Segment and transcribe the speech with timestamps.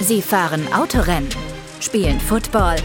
[0.00, 1.28] Sie fahren Autorennen,
[1.80, 2.76] spielen Football,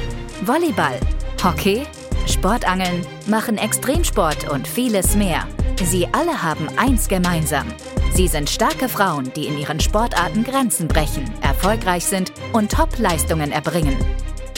[0.41, 0.99] Volleyball,
[1.43, 1.85] Hockey,
[2.25, 5.47] Sportangeln, machen Extremsport und vieles mehr.
[5.83, 7.67] Sie alle haben eins gemeinsam.
[8.13, 13.97] Sie sind starke Frauen, die in ihren Sportarten Grenzen brechen, erfolgreich sind und Top-Leistungen erbringen.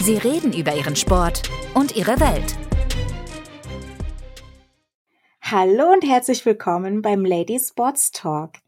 [0.01, 1.43] Sie reden über ihren Sport
[1.73, 2.55] und ihre Welt.
[5.41, 8.64] Hallo und herzlich willkommen beim Lady Sports Talk.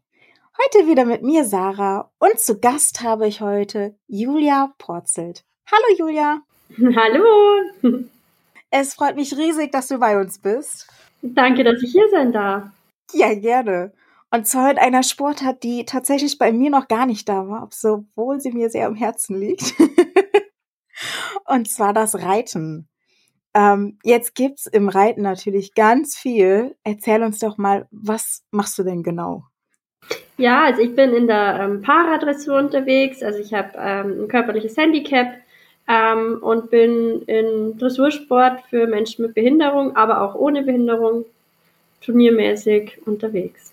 [0.60, 5.44] Heute wieder mit mir Sarah und zu Gast habe ich heute Julia Porzelt.
[5.70, 6.40] Hallo Julia.
[6.96, 8.04] Hallo.
[8.68, 10.88] Es freut mich riesig, dass du bei uns bist.
[11.22, 12.64] Danke, dass ich hier sein darf.
[13.12, 13.92] Ja, gerne.
[14.32, 18.40] Und zwar in einer Sportart, die tatsächlich bei mir noch gar nicht da war, obwohl
[18.40, 19.74] sie mir sehr am Herzen liegt.
[21.46, 22.88] und zwar das Reiten.
[23.54, 26.76] Ähm, jetzt gibt's im Reiten natürlich ganz viel.
[26.82, 29.44] Erzähl uns doch mal, was machst du denn genau?
[30.36, 33.22] Ja, also ich bin in der ähm, Paradressur unterwegs.
[33.22, 35.34] Also ich habe ähm, ein körperliches Handicap
[35.88, 41.24] ähm, und bin in Dressursport für Menschen mit Behinderung, aber auch ohne Behinderung
[42.02, 43.72] turniermäßig unterwegs.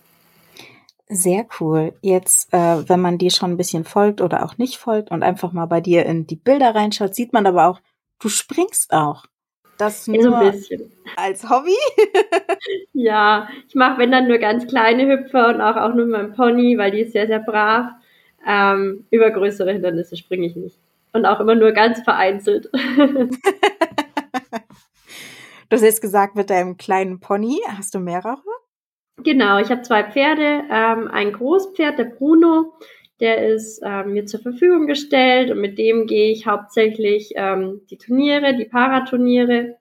[1.07, 1.93] Sehr cool.
[2.01, 5.51] Jetzt, äh, wenn man dir schon ein bisschen folgt oder auch nicht folgt und einfach
[5.51, 7.79] mal bei dir in die Bilder reinschaut, sieht man aber auch,
[8.19, 9.25] du springst auch.
[9.77, 10.33] Das nur so
[11.17, 11.75] als Hobby?
[12.93, 16.33] ja, ich mache wenn dann nur ganz kleine Hüpfer und auch, auch nur mit meinem
[16.33, 17.91] Pony, weil die ist sehr, sehr brav.
[18.47, 20.77] Ähm, über größere Hindernisse springe ich nicht
[21.15, 22.69] und auch immer nur ganz vereinzelt.
[22.73, 23.29] du
[25.71, 28.37] hast jetzt gesagt, mit deinem kleinen Pony hast du mehrere?
[29.23, 32.73] Genau, ich habe zwei Pferde, ähm, ein Großpferd, der Bruno,
[33.19, 37.97] der ist ähm, mir zur Verfügung gestellt und mit dem gehe ich hauptsächlich ähm, die
[37.97, 39.77] Turniere, die Paraturniere.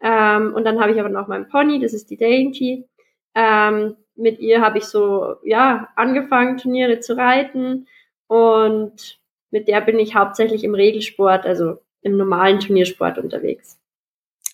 [0.00, 2.86] Ähm, und dann habe ich aber noch meinen Pony, das ist die Dainty.
[3.34, 7.88] Ähm, mit ihr habe ich so ja angefangen, Turniere zu reiten
[8.26, 9.18] und
[9.50, 13.78] mit der bin ich hauptsächlich im Regelsport, also im normalen Turniersport unterwegs.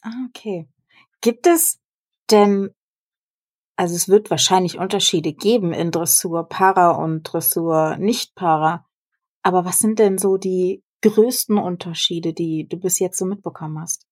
[0.02, 0.66] Ah, okay.
[1.20, 1.80] Gibt es
[2.30, 2.70] denn,
[3.80, 8.84] also es wird wahrscheinlich Unterschiede geben in Dressur Para und Dressur nicht Para,
[9.42, 14.06] aber was sind denn so die größten Unterschiede, die du bis jetzt so mitbekommen hast?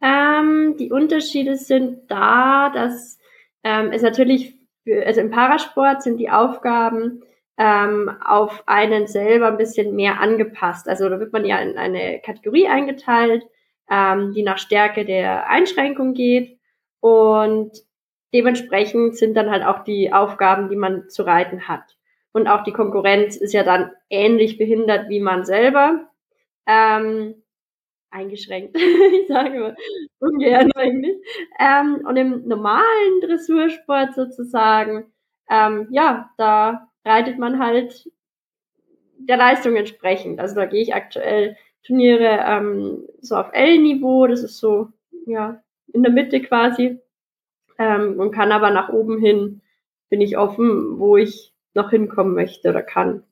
[0.00, 3.18] Ähm, die Unterschiede sind da, dass
[3.62, 7.22] ähm, es natürlich, für, also im Parasport sind die Aufgaben
[7.58, 10.88] ähm, auf einen selber ein bisschen mehr angepasst.
[10.88, 13.44] Also da wird man ja in eine Kategorie eingeteilt,
[13.90, 16.58] ähm, die nach Stärke der Einschränkung geht
[17.00, 17.72] und
[18.34, 21.96] dementsprechend sind dann halt auch die Aufgaben, die man zu reiten hat.
[22.32, 26.08] Und auch die Konkurrenz ist ja dann ähnlich behindert wie man selber.
[26.66, 27.42] Ähm,
[28.10, 28.76] eingeschränkt,
[29.22, 29.74] ich sage immer
[30.20, 31.16] ungern eigentlich.
[31.58, 35.12] Ähm, und im normalen Dressursport sozusagen,
[35.50, 38.08] ähm, ja, da reitet man halt
[39.18, 40.40] der Leistung entsprechend.
[40.40, 44.88] Also da gehe ich aktuell Turniere ähm, so auf L-Niveau, das ist so,
[45.26, 45.62] ja,
[45.92, 47.00] in der Mitte quasi.
[47.78, 49.62] Ähm, und kann aber nach oben hin,
[50.08, 53.24] bin ich offen, wo ich noch hinkommen möchte oder kann.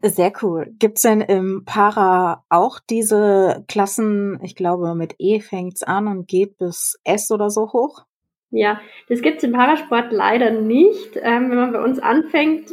[0.00, 0.68] Sehr cool.
[0.78, 6.56] Gibt's denn im Para auch diese Klassen, ich glaube mit E fängt's an und geht
[6.56, 8.04] bis S oder so hoch?
[8.50, 11.16] Ja, das gibt's im Parasport leider nicht.
[11.16, 12.70] Ähm, wenn man bei uns anfängt,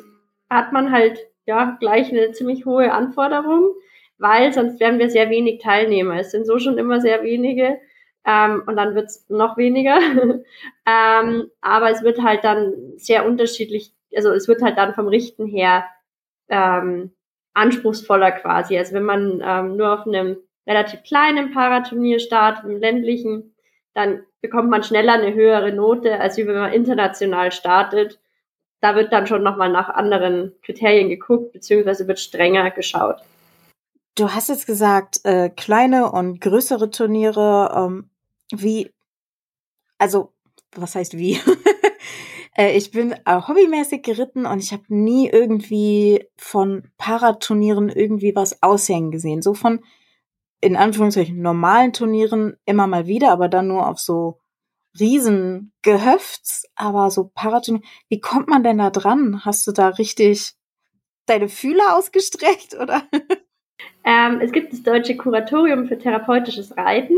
[0.50, 3.74] hat man halt ja gleich eine ziemlich hohe Anforderung,
[4.19, 6.19] weil sonst werden wir sehr wenig Teilnehmer.
[6.19, 7.79] Es sind so schon immer sehr wenige
[8.25, 9.97] ähm, und dann wird's noch weniger.
[10.86, 15.46] ähm, aber es wird halt dann sehr unterschiedlich, also es wird halt dann vom Richten
[15.46, 15.86] her
[16.50, 17.12] ähm,
[17.53, 18.78] anspruchsvoller quasi.
[18.78, 20.38] Also wenn man ähm, nur auf einem
[20.68, 23.56] relativ kleinen Paraturnier startet, im ländlichen,
[23.94, 28.19] dann bekommt man schneller eine höhere Note, als wenn man international startet.
[28.81, 33.18] Da wird dann schon nochmal nach anderen Kriterien geguckt, beziehungsweise wird strenger geschaut.
[34.18, 38.09] Du hast jetzt gesagt, äh, kleine und größere Turniere, ähm,
[38.51, 38.91] wie,
[39.97, 40.33] also,
[40.75, 41.39] was heißt wie?
[42.57, 48.62] äh, ich bin äh, hobbymäßig geritten und ich habe nie irgendwie von Paraturnieren irgendwie was
[48.62, 49.42] aushängen gesehen.
[49.42, 49.83] So von
[50.62, 54.39] in Anführungszeichen normalen Turnieren immer mal wieder, aber dann nur auf so
[55.00, 57.83] Riesengehöfts, aber so Paraturnier.
[58.09, 59.44] Wie kommt man denn da dran?
[59.44, 60.53] Hast du da richtig
[61.25, 63.03] deine Fühler ausgestreckt oder?
[64.06, 67.15] Ähm, es gibt das Deutsche Kuratorium für therapeutisches Reiten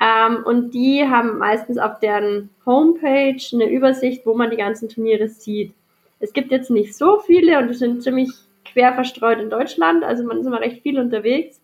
[0.00, 5.28] ähm, und die haben meistens auf deren Homepage eine Übersicht, wo man die ganzen Turniere
[5.28, 5.74] sieht.
[6.20, 8.30] Es gibt jetzt nicht so viele und die sind ziemlich
[8.64, 11.60] quer verstreut in Deutschland, also man ist immer recht viel unterwegs.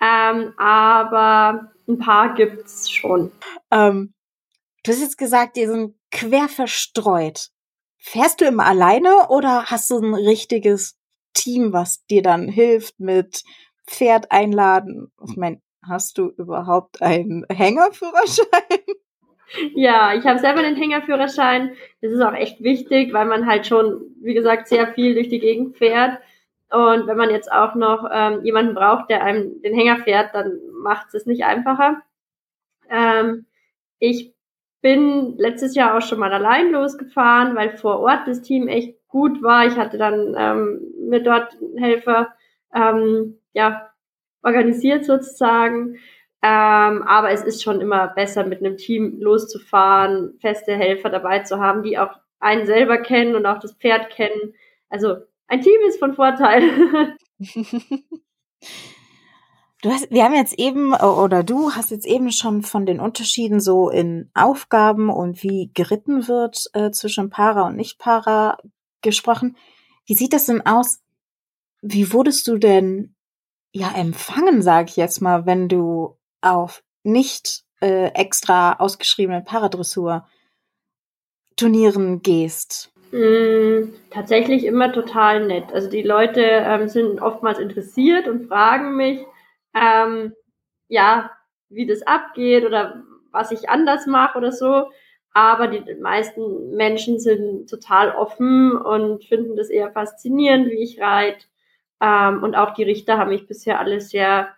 [0.00, 3.32] Ähm, aber ein paar gibt's schon.
[3.70, 4.14] Ähm,
[4.84, 7.48] du hast jetzt gesagt, die sind quer verstreut.
[7.98, 10.96] Fährst du immer alleine oder hast du ein richtiges
[11.34, 13.42] Team, was dir dann hilft mit
[13.86, 15.10] Pferd einladen.
[15.28, 18.46] Ich meine, hast du überhaupt einen Hängerführerschein?
[19.74, 21.72] Ja, ich habe selber den Hängerführerschein.
[22.02, 25.38] Das ist auch echt wichtig, weil man halt schon, wie gesagt, sehr viel durch die
[25.38, 26.18] Gegend fährt.
[26.70, 30.60] Und wenn man jetzt auch noch ähm, jemanden braucht, der einem den Hänger fährt, dann
[30.82, 32.02] macht es nicht einfacher.
[32.90, 33.46] Ähm,
[33.98, 34.34] ich
[34.82, 39.42] bin letztes Jahr auch schon mal allein losgefahren, weil vor Ort das Team echt gut
[39.42, 39.66] war.
[39.66, 42.34] Ich hatte dann ähm, mir dort einen Helfer
[42.74, 43.87] ähm, ja,
[44.42, 45.96] organisiert sozusagen.
[46.40, 51.58] Ähm, aber es ist schon immer besser, mit einem Team loszufahren, feste Helfer dabei zu
[51.58, 54.54] haben, die auch einen selber kennen und auch das Pferd kennen.
[54.88, 55.16] Also
[55.48, 56.62] ein Team ist von Vorteil.
[59.80, 63.60] Du hast, wir haben jetzt eben, oder du hast jetzt eben schon von den Unterschieden
[63.60, 68.58] so in Aufgaben und wie geritten wird äh, zwischen Para und Nicht-Para
[69.02, 69.56] gesprochen.
[70.04, 71.00] Wie sieht das denn aus?
[71.80, 73.14] Wie wurdest du denn
[73.72, 80.26] ja empfangen, sag ich jetzt mal, wenn du auf nicht äh, extra ausgeschriebenen Paradressur
[81.56, 82.92] Turnieren gehst?
[83.10, 85.72] Mm, tatsächlich immer total nett.
[85.72, 89.20] Also die Leute ähm, sind oftmals interessiert und fragen mich,
[89.74, 90.34] ähm,
[90.88, 91.30] ja,
[91.68, 94.90] wie das abgeht oder was ich anders mache oder so.
[95.32, 101.44] Aber die meisten Menschen sind total offen und finden das eher faszinierend, wie ich reite.
[102.00, 104.48] Ähm, und auch die Richter haben mich bisher alle sehr,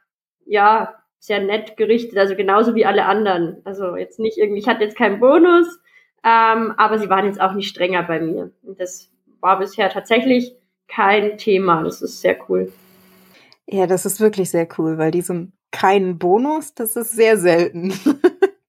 [0.45, 3.61] ja, sehr nett gerichtet, also genauso wie alle anderen.
[3.65, 5.67] Also jetzt nicht irgendwie, ich hatte jetzt keinen Bonus,
[6.25, 8.51] ähm, aber sie waren jetzt auch nicht strenger bei mir.
[8.63, 9.11] Und das
[9.41, 10.57] war bisher tatsächlich
[10.89, 11.83] kein Thema.
[11.83, 12.73] Das ist sehr cool.
[13.67, 17.93] Ja, das ist wirklich sehr cool, weil diesen keinen Bonus, das ist sehr selten.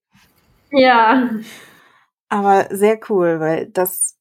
[0.71, 1.29] ja.
[2.29, 4.17] Aber sehr cool, weil das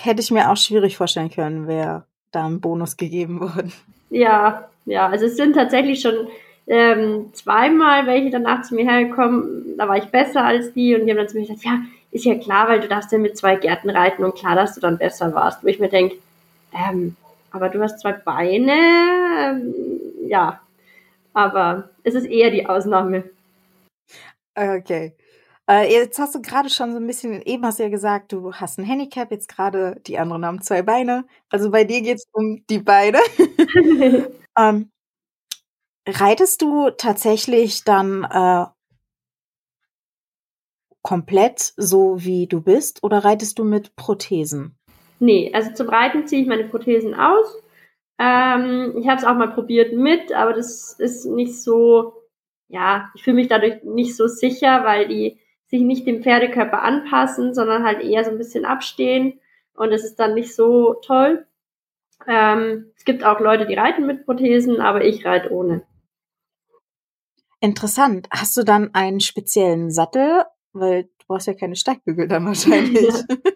[0.00, 3.72] hätte ich mir auch schwierig vorstellen können, wäre da ein Bonus gegeben worden.
[4.10, 6.28] Ja, ja, also es sind tatsächlich schon
[6.66, 11.10] ähm, zweimal welche danach zu mir hergekommen, da war ich besser als die und die
[11.10, 11.80] haben dann zu mir gesagt, ja,
[12.10, 14.80] ist ja klar, weil du darfst ja mit zwei Gärten reiten und klar, dass du
[14.80, 15.64] dann besser warst.
[15.64, 16.16] Wo ich mir denke,
[16.74, 17.16] ähm,
[17.50, 18.74] aber du hast zwei Beine,
[19.38, 19.74] ähm,
[20.26, 20.60] ja,
[21.32, 23.24] aber es ist eher die Ausnahme.
[24.54, 25.14] Okay.
[25.70, 28.52] Äh, jetzt hast du gerade schon so ein bisschen, eben hast du ja gesagt, du
[28.52, 31.24] hast ein Handicap, jetzt gerade die anderen haben zwei Beine.
[31.50, 33.18] Also bei dir geht es um die Beine.
[34.58, 34.90] ähm,
[36.08, 38.66] reitest du tatsächlich dann äh,
[41.02, 44.76] komplett so, wie du bist, oder reitest du mit Prothesen?
[45.20, 47.62] Nee, also zum Reiten ziehe ich meine Prothesen aus.
[48.18, 52.14] Ähm, ich habe es auch mal probiert mit, aber das ist nicht so,
[52.68, 55.38] ja, ich fühle mich dadurch nicht so sicher, weil die
[55.72, 59.40] sich nicht dem Pferdekörper anpassen, sondern halt eher so ein bisschen abstehen.
[59.74, 61.46] Und es ist dann nicht so toll.
[62.28, 65.82] Ähm, es gibt auch Leute, die reiten mit Prothesen, aber ich reite ohne.
[67.60, 68.28] Interessant.
[68.30, 70.44] Hast du dann einen speziellen Sattel?
[70.74, 73.14] Weil du brauchst ja keine Steigbügel dann wahrscheinlich.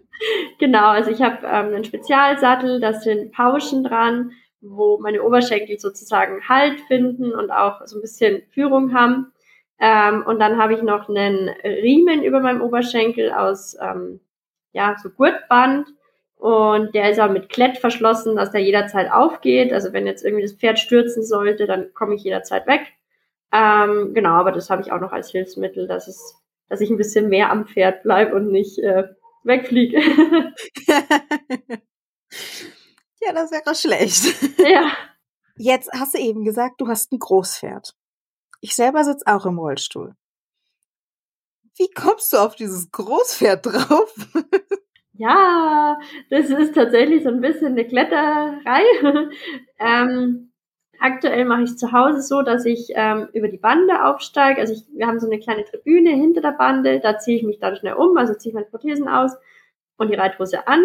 [0.58, 6.48] genau, also ich habe ähm, einen Spezialsattel, da sind Pauschen dran, wo meine Oberschenkel sozusagen
[6.48, 9.32] Halt finden und auch so ein bisschen Führung haben.
[9.78, 14.20] Ähm, und dann habe ich noch einen Riemen über meinem Oberschenkel aus ähm,
[14.72, 15.88] ja, so Gurtband.
[16.36, 19.72] Und der ist auch mit Klett verschlossen, dass der jederzeit aufgeht.
[19.72, 22.82] Also wenn jetzt irgendwie das Pferd stürzen sollte, dann komme ich jederzeit weg.
[23.52, 26.36] Ähm, genau, aber das habe ich auch noch als Hilfsmittel, dass es,
[26.68, 29.04] dass ich ein bisschen mehr am Pferd bleibe und nicht äh,
[29.44, 29.98] wegfliege.
[33.20, 34.58] ja, das wäre schlecht.
[34.58, 34.92] Ja.
[35.56, 37.94] Jetzt hast du eben gesagt, du hast ein Großpferd.
[38.66, 40.16] Ich selber sitze auch im Rollstuhl.
[41.76, 44.12] Wie kommst du auf dieses Großpferd drauf?
[45.12, 45.96] ja,
[46.30, 48.82] das ist tatsächlich so ein bisschen eine Kletterei.
[49.78, 50.50] ähm,
[50.98, 54.60] Aktuell mache ich zu Hause so, dass ich ähm, über die Bande aufsteige.
[54.60, 57.60] Also ich, wir haben so eine kleine Tribüne hinter der Bande, da ziehe ich mich
[57.60, 59.36] dann schnell um, also ziehe ich meine Prothesen aus
[59.96, 60.84] und die Reithose an.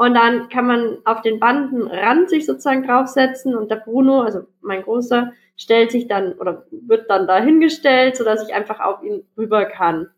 [0.00, 4.82] Und dann kann man auf den Bandenrand sich sozusagen draufsetzen und der Bruno, also mein
[4.82, 10.08] Großer, stellt sich dann oder wird dann dahingestellt, sodass ich einfach auf ihn rüber kann.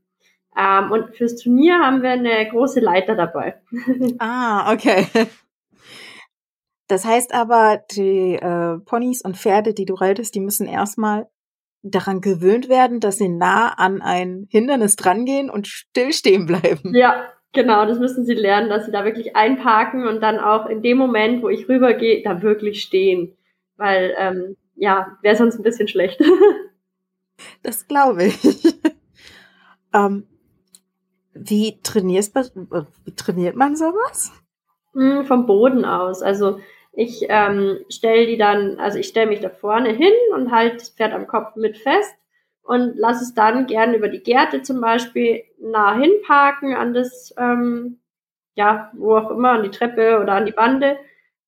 [0.57, 3.61] Ähm, und fürs Turnier haben wir eine große Leiter dabei.
[4.21, 5.05] ah, okay.
[6.87, 11.27] Das heißt aber, die äh, Ponys und Pferde, die du reitest, die müssen erstmal
[11.83, 16.95] daran gewöhnt werden, dass sie nah an ein Hindernis drangehen und still stehen bleiben.
[16.95, 20.83] Ja, genau, das müssen sie lernen, dass sie da wirklich einparken und dann auch in
[20.83, 23.37] dem Moment, wo ich rübergehe, da wirklich stehen.
[23.77, 26.21] Weil, ähm, ja, wäre sonst ein bisschen schlecht.
[27.63, 28.39] das glaube ich.
[29.95, 30.27] ähm,
[31.35, 34.33] wie trainierst, wie trainiert man sowas?
[34.95, 36.23] Hm, vom Boden aus.
[36.23, 36.59] Also
[36.95, 40.91] Ich ähm, stelle die dann, also ich stelle mich da vorne hin und halte das
[40.91, 42.15] Pferd am Kopf mit fest
[42.62, 47.99] und lasse es dann gern über die Gärte zum Beispiel nah hinparken an das, ähm,
[48.54, 50.99] ja, wo auch immer, an die Treppe oder an die Bande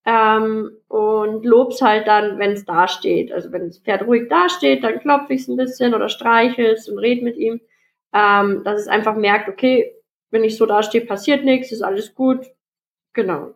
[0.05, 3.31] ähm, und lob's halt dann, wenn es da steht.
[3.31, 6.99] Also wenn das Pferd ruhig dasteht, dann klopfe ich es ein bisschen oder streichel's und
[6.99, 7.59] red mit ihm,
[8.13, 9.95] ähm, dass es einfach merkt, okay,
[10.29, 12.45] wenn ich so dastehe, passiert nichts, ist alles gut.
[13.13, 13.53] Genau.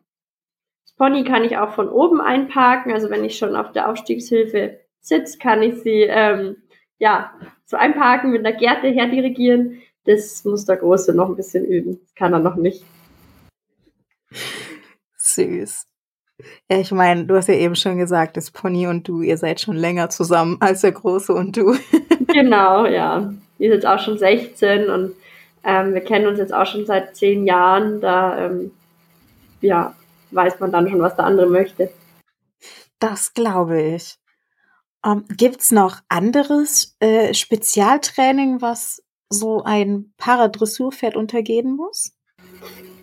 [0.85, 4.79] Das Pony kann ich auch von oben einparken, also wenn ich schon auf der Aufstiegshilfe
[5.01, 6.57] sitze, kann ich sie ähm,
[6.99, 7.31] ja
[7.65, 9.81] so einparken mit einer Gerte herdirigieren.
[10.05, 11.99] Das muss der Große noch ein bisschen üben.
[12.01, 12.83] Das kann er noch nicht.
[15.17, 15.85] Süß.
[16.69, 19.59] Ja, ich meine, du hast ja eben schon gesagt, das Pony und du, ihr seid
[19.59, 21.75] schon länger zusammen als der Große und du.
[22.27, 23.33] genau, ja.
[23.57, 25.15] Die ist jetzt auch schon 16 und
[25.63, 27.99] ähm, wir kennen uns jetzt auch schon seit zehn Jahren.
[27.99, 28.71] Da ähm,
[29.61, 29.93] ja,
[30.31, 31.91] weiß man dann schon, was der andere möchte.
[32.99, 34.18] Das glaube ich.
[35.05, 42.15] Ähm, Gibt es noch anderes äh, Spezialtraining, was so ein Paradressurpferd untergehen muss?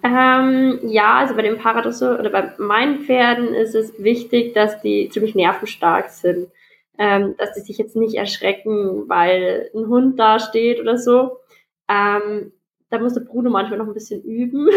[0.02, 5.08] Ähm, ja, also bei dem Paradressur oder bei meinen Pferden ist es wichtig, dass die
[5.10, 6.48] ziemlich nervenstark sind.
[6.98, 11.38] Ähm, dass die sich jetzt nicht erschrecken, weil ein Hund da steht oder so.
[11.88, 12.52] Ähm,
[12.88, 14.68] da muss der Bruno manchmal noch ein bisschen üben.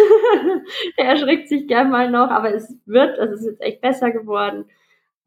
[0.97, 4.11] er erschrickt sich gern mal noch, aber es wird, also es ist jetzt echt besser
[4.11, 4.65] geworden.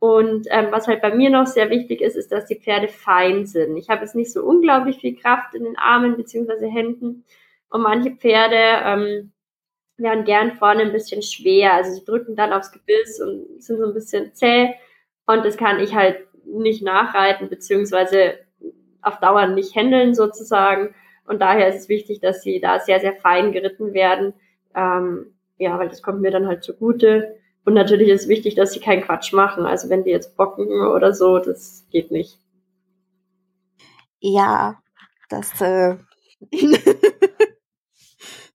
[0.02, 3.46] Und ähm, was halt bei mir noch sehr wichtig ist, ist, dass die Pferde fein
[3.46, 3.76] sind.
[3.76, 7.24] Ich habe jetzt nicht so unglaublich viel Kraft in den Armen beziehungsweise Händen.
[7.70, 9.30] Und manche Pferde ähm,
[9.98, 11.74] werden gern vorne ein bisschen schwer.
[11.74, 14.74] Also sie drücken dann aufs Gebiss und sind so ein bisschen zäh.
[15.26, 18.40] Und das kann ich halt nicht nachreiten, beziehungsweise
[19.02, 20.96] auf Dauer nicht handeln sozusagen.
[21.26, 24.34] Und daher ist es wichtig, dass sie da sehr, sehr fein geritten werden.
[24.74, 25.26] Ähm,
[25.58, 27.36] ja, weil das kommt mir dann halt zugute.
[27.64, 29.66] Und natürlich ist es wichtig, dass sie keinen Quatsch machen.
[29.66, 32.38] Also wenn die jetzt bocken oder so, das geht nicht.
[34.20, 34.80] Ja,
[35.28, 35.96] das äh,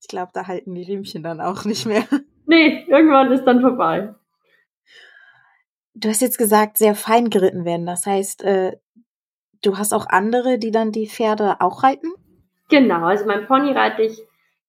[0.07, 2.05] Ich glaube, da halten die Riemchen dann auch nicht mehr.
[2.45, 4.15] Nee, irgendwann ist dann vorbei.
[5.95, 7.85] Du hast jetzt gesagt, sehr fein geritten werden.
[7.85, 8.77] Das heißt, äh,
[9.63, 12.07] du hast auch andere, die dann die Pferde auch reiten?
[12.69, 14.21] Genau, also mein Pony reite ich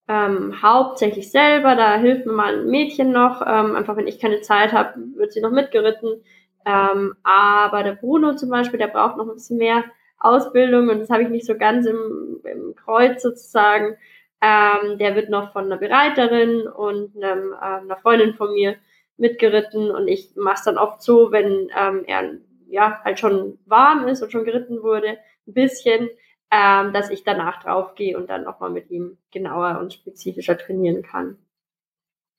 [0.08, 1.76] ähm, hauptsächlich selber.
[1.76, 3.42] Da hilft mir mal ein Mädchen noch.
[3.42, 6.22] Ähm, einfach wenn ich keine Zeit habe, wird sie noch mitgeritten.
[6.66, 9.84] Ähm, aber der Bruno zum Beispiel, der braucht noch ein bisschen mehr
[10.18, 13.96] Ausbildung und das habe ich nicht so ganz im, im Kreuz sozusagen.
[14.40, 18.76] Ähm, der wird noch von einer Bereiterin und einem, äh, einer Freundin von mir
[19.16, 22.38] mitgeritten und ich mache es dann oft so, wenn ähm, er
[22.68, 26.08] ja halt schon warm ist und schon geritten wurde, ein bisschen,
[26.50, 31.38] ähm, dass ich danach draufgehe und dann nochmal mit ihm genauer und spezifischer trainieren kann.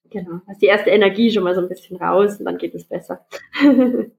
[0.10, 2.86] Genau, ist die erste Energie schon mal so ein bisschen raus und dann geht es
[2.86, 3.26] besser.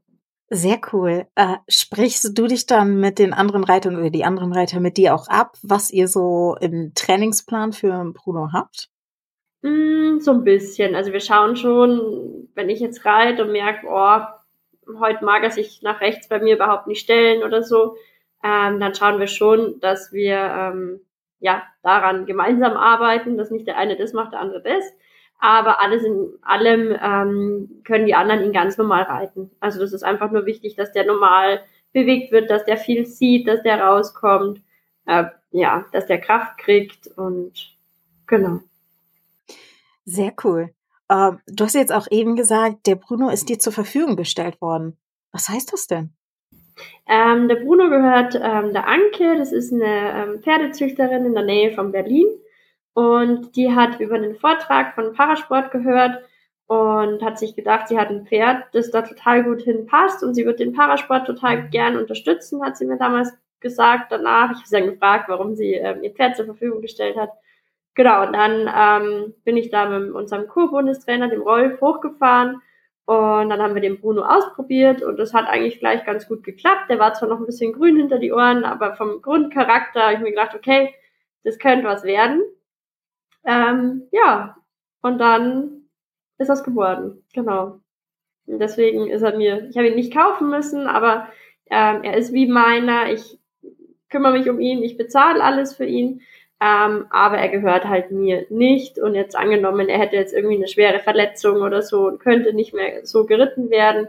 [0.53, 1.27] Sehr cool.
[1.37, 5.15] Äh, sprichst du dich dann mit den anderen Reitern oder die anderen Reiter mit dir
[5.15, 8.89] auch ab, was ihr so im Trainingsplan für Bruno habt?
[9.63, 10.97] Mm, so ein bisschen.
[10.97, 15.83] Also wir schauen schon, wenn ich jetzt reite und merke, oh, heute mag er sich
[15.83, 17.95] nach rechts bei mir überhaupt nicht stellen oder so,
[18.43, 21.01] ähm, dann schauen wir schon, dass wir ähm,
[21.39, 24.85] ja daran gemeinsam arbeiten, dass nicht der eine das macht, der andere das
[25.41, 29.51] aber alles in allem ähm, können die anderen ihn ganz normal reiten.
[29.59, 33.49] Also das ist einfach nur wichtig, dass der normal bewegt wird, dass der viel sieht,
[33.49, 34.61] dass der rauskommt,
[35.07, 37.75] äh, ja, dass der Kraft kriegt und
[38.27, 38.61] genau.
[40.05, 40.73] Sehr cool.
[41.11, 44.97] Uh, du hast jetzt auch eben gesagt, der Bruno ist dir zur Verfügung gestellt worden.
[45.33, 46.13] Was heißt das denn?
[47.09, 49.85] Ähm, der Bruno gehört ähm, der Anke, das ist eine
[50.15, 52.27] ähm, Pferdezüchterin in der Nähe von Berlin.
[52.93, 56.23] Und die hat über einen Vortrag von Parasport gehört
[56.67, 60.47] und hat sich gedacht, sie hat ein Pferd, das da total gut hinpasst und sie
[60.47, 64.13] wird den Parasport total gern unterstützen, hat sie mir damals gesagt.
[64.13, 67.31] Danach, ich habe sie dann gefragt, warum sie ähm, ihr Pferd zur Verfügung gestellt hat.
[67.95, 72.63] Genau, und dann ähm, bin ich da mit unserem Co-Bundestrainer, dem Rolf, hochgefahren
[73.11, 76.89] und dann haben wir den Bruno ausprobiert und das hat eigentlich gleich ganz gut geklappt.
[76.89, 80.21] Der war zwar noch ein bisschen grün hinter die Ohren, aber vom Grundcharakter habe ich
[80.21, 80.95] mir gedacht, okay,
[81.43, 82.41] das könnte was werden.
[83.45, 84.57] Ähm, ja,
[85.03, 85.89] und dann
[86.39, 87.25] ist das geworden.
[87.35, 87.81] Genau.
[88.47, 91.27] Und deswegen ist er mir, ich habe ihn nicht kaufen müssen, aber
[91.69, 93.13] ähm, er ist wie meiner.
[93.13, 93.41] Ich
[94.09, 96.21] kümmere mich um ihn, ich bezahle alles für ihn.
[96.63, 98.99] Ähm, aber er gehört halt mir nicht.
[98.99, 102.75] Und jetzt angenommen, er hätte jetzt irgendwie eine schwere Verletzung oder so und könnte nicht
[102.75, 104.09] mehr so geritten werden,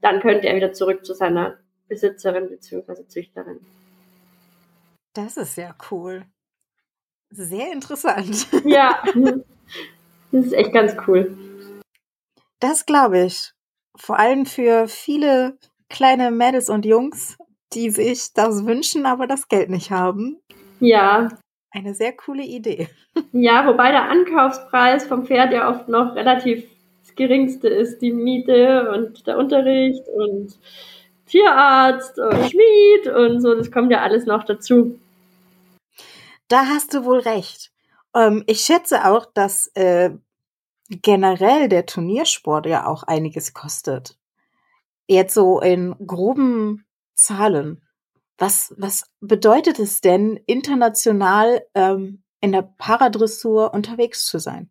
[0.00, 3.06] dann könnte er wieder zurück zu seiner Besitzerin bzw.
[3.06, 3.60] Züchterin.
[5.12, 6.24] Das ist ja cool.
[7.30, 8.46] Sehr interessant.
[8.64, 9.02] Ja,
[10.32, 11.36] das ist echt ganz cool.
[12.60, 13.52] Das glaube ich.
[13.96, 17.36] vor allem für viele kleine Mädels und Jungs,
[17.72, 20.40] die sich das wünschen, aber das Geld nicht haben.
[20.78, 21.28] Ja.
[21.70, 22.88] Eine sehr coole Idee.
[23.32, 26.64] Ja, wobei der Ankaufspreis vom Pferd ja oft noch relativ
[27.02, 28.00] das geringste ist.
[28.00, 30.58] Die Miete und der Unterricht und
[31.26, 34.98] Tierarzt und Schmied und so, das kommt ja alles noch dazu.
[36.48, 37.70] Da hast du wohl recht.
[38.14, 40.10] Ähm, ich schätze auch, dass äh,
[40.88, 44.16] generell der Turniersport ja auch einiges kostet.
[45.06, 46.84] Jetzt so in groben
[47.14, 47.82] Zahlen.
[48.40, 54.70] Was, was bedeutet es denn, international ähm, in der Paradressur unterwegs zu sein?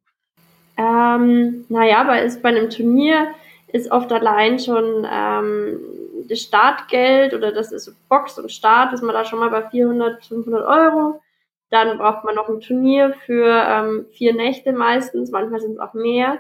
[0.76, 3.28] Ähm, naja, aber ist bei einem Turnier
[3.68, 5.80] ist oft allein schon ähm,
[6.28, 10.26] das Startgeld oder das ist Box und Start, ist man da schon mal bei 400,
[10.26, 11.22] 500 Euro.
[11.70, 15.94] Dann braucht man noch ein Turnier für ähm, vier Nächte meistens, manchmal sind es auch
[15.94, 16.40] mehr.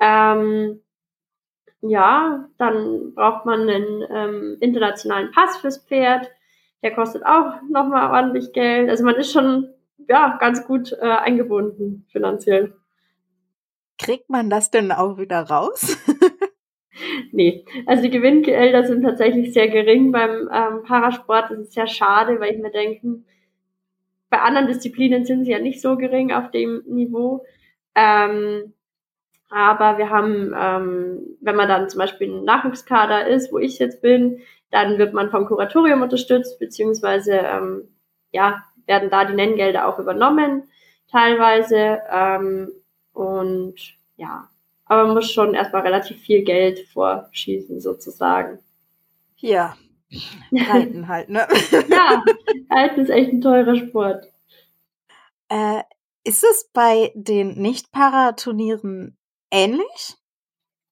[0.00, 0.80] Ähm,
[1.82, 6.30] ja, dann braucht man einen ähm, internationalen Pass fürs Pferd.
[6.84, 8.90] Der kostet auch nochmal ordentlich Geld.
[8.90, 9.70] Also man ist schon
[10.06, 12.74] ja ganz gut äh, eingebunden finanziell.
[13.98, 15.96] Kriegt man das denn auch wieder raus?
[17.32, 21.50] nee, also die Gewinngelder sind tatsächlich sehr gering beim ähm, Parasport.
[21.50, 23.22] Das ist sehr schade, weil ich mir denke,
[24.28, 27.46] bei anderen Disziplinen sind sie ja nicht so gering auf dem Niveau.
[27.94, 28.74] Ähm,
[29.48, 34.02] aber wir haben, ähm, wenn man dann zum Beispiel ein Nachwuchskader ist, wo ich jetzt
[34.02, 34.40] bin,
[34.74, 37.88] dann wird man vom Kuratorium unterstützt, beziehungsweise ähm,
[38.32, 40.64] ja, werden da die Nenngelder auch übernommen,
[41.08, 42.00] teilweise.
[42.10, 42.72] Ähm,
[43.12, 43.76] und
[44.16, 44.48] ja,
[44.86, 48.58] aber man muss schon erstmal relativ viel Geld vorschießen, sozusagen.
[49.36, 49.76] Ja,
[50.50, 51.46] Reiten halt, ne?
[51.88, 52.24] ja,
[52.68, 54.26] Reiten ist echt ein teurer Sport.
[55.50, 55.84] Äh,
[56.24, 59.16] ist es bei den Nicht-Paraturnieren
[59.52, 60.16] ähnlich?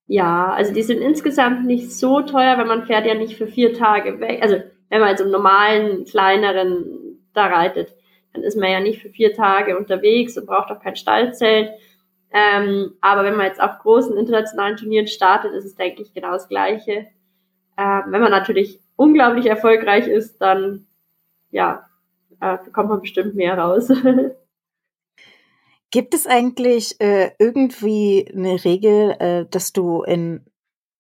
[0.06, 3.73] Ja, also die sind insgesamt nicht so teuer, weil man fährt ja nicht für vier
[3.73, 4.42] Tage weg.
[4.42, 4.56] Also
[4.88, 7.94] wenn man jetzt im normalen, kleineren da reitet,
[8.33, 11.70] dann ist man ja nicht für vier Tage unterwegs und braucht auch kein Stallzelt.
[12.33, 16.33] Ähm, aber wenn man jetzt auf großen internationalen Turnieren startet, ist es, denke ich, genau
[16.33, 17.07] das Gleiche.
[17.79, 20.87] Ähm, wenn man natürlich unglaublich erfolgreich ist, dann
[21.50, 21.88] ja,
[22.40, 23.90] äh, bekommt man bestimmt mehr raus.
[25.92, 30.46] Gibt es eigentlich äh, irgendwie eine Regel, äh, dass du in,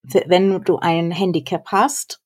[0.02, 2.20] wenn du ein Handicap hast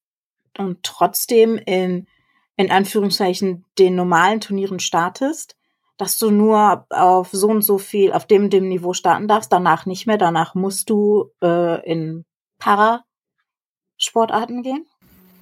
[0.59, 2.09] und trotzdem in,
[2.57, 5.57] in Anführungszeichen den normalen Turnieren startest,
[5.97, 9.87] dass du nur auf so und so viel, auf dem dem Niveau starten darfst, danach
[9.87, 12.25] nicht mehr, danach musst du äh, in
[12.59, 14.87] Parasportarten gehen?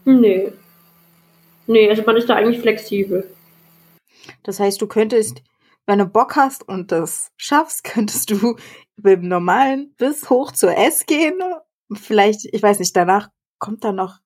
[0.05, 0.53] Nee.
[1.67, 3.35] Nee, also man ist da eigentlich flexibel.
[4.43, 5.43] Das heißt, du könntest,
[5.87, 8.57] wenn du Bock hast und das schaffst, könntest du
[8.97, 11.41] mit dem normalen bis hoch zur S gehen.
[11.93, 14.19] Vielleicht, ich weiß nicht, danach kommt da noch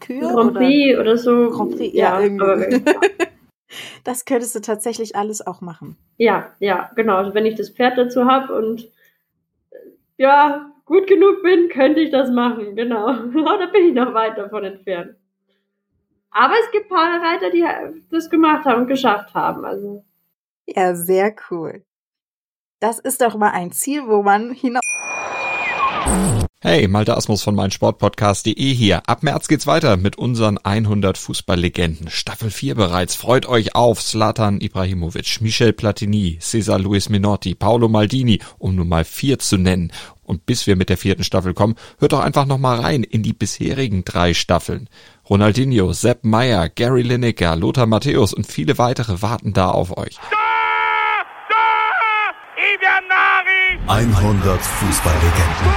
[0.00, 1.50] Kühe Grand Prix oder, oder so.
[1.50, 2.82] Grand Prix, ja, ja irgendwie.
[4.04, 5.96] das könntest du tatsächlich alles auch machen.
[6.16, 7.16] Ja, ja, genau.
[7.16, 8.88] Also wenn ich das Pferd dazu habe und
[10.16, 13.06] ja, gut genug bin, könnte ich das machen, genau.
[13.12, 15.16] Da bin ich noch weit davon entfernt.
[16.30, 17.64] Aber es gibt paar Reiter, die
[18.10, 19.64] das gemacht haben und geschafft haben.
[19.64, 20.04] Also.
[20.74, 21.84] Ja, sehr cool.
[22.80, 24.80] Das ist doch mal ein Ziel, wo man hinaus.
[26.62, 29.08] Hey, Malte Asmus von meinsportpodcast.de hier.
[29.08, 32.10] Ab März geht's weiter mit unseren 100 Fußballlegenden.
[32.10, 33.14] Staffel 4 bereits.
[33.14, 39.04] Freut euch auf Slatan Ibrahimovic, Michel Platini, Cesar Luis Minotti, Paolo Maldini, um nur mal
[39.04, 39.90] vier zu nennen.
[40.22, 43.22] Und bis wir mit der vierten Staffel kommen, hört doch einfach noch mal rein in
[43.22, 44.88] die bisherigen drei Staffeln.
[45.28, 50.18] Ronaldinho, Sepp Meyer, Gary Lineker, Lothar Matthäus und viele weitere warten da auf euch.
[53.90, 55.72] 100 Fußballlegenden.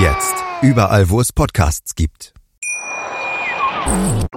[0.00, 2.34] Jetzt überall, wo es Podcasts gibt.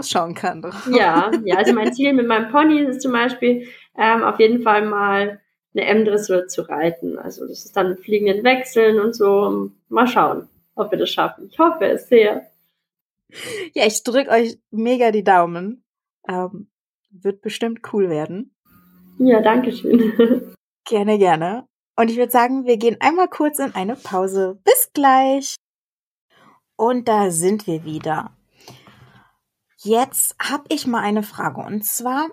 [0.04, 0.64] Schauen kann.
[0.92, 4.86] Ja, ja, also mein Ziel mit meinem Pony ist zum Beispiel ähm, auf jeden Fall
[4.86, 5.42] mal
[5.74, 7.18] eine M-Dressur zu reiten.
[7.18, 9.72] Also das ist dann fliegenden Wechseln und so.
[9.90, 11.50] Mal schauen, ob wir das schaffen.
[11.50, 12.46] Ich hoffe es sehr.
[13.74, 15.84] Ja, ich drücke euch mega die Daumen.
[16.30, 16.68] Ähm,
[17.10, 18.54] wird bestimmt cool werden.
[19.18, 20.54] Ja, danke schön.
[20.86, 21.68] Gerne, gerne.
[21.98, 24.60] Und ich würde sagen, wir gehen einmal kurz in eine Pause.
[24.64, 25.56] Bis gleich.
[26.78, 28.36] Und da sind wir wieder.
[29.78, 31.62] Jetzt habe ich mal eine Frage.
[31.62, 32.30] Und zwar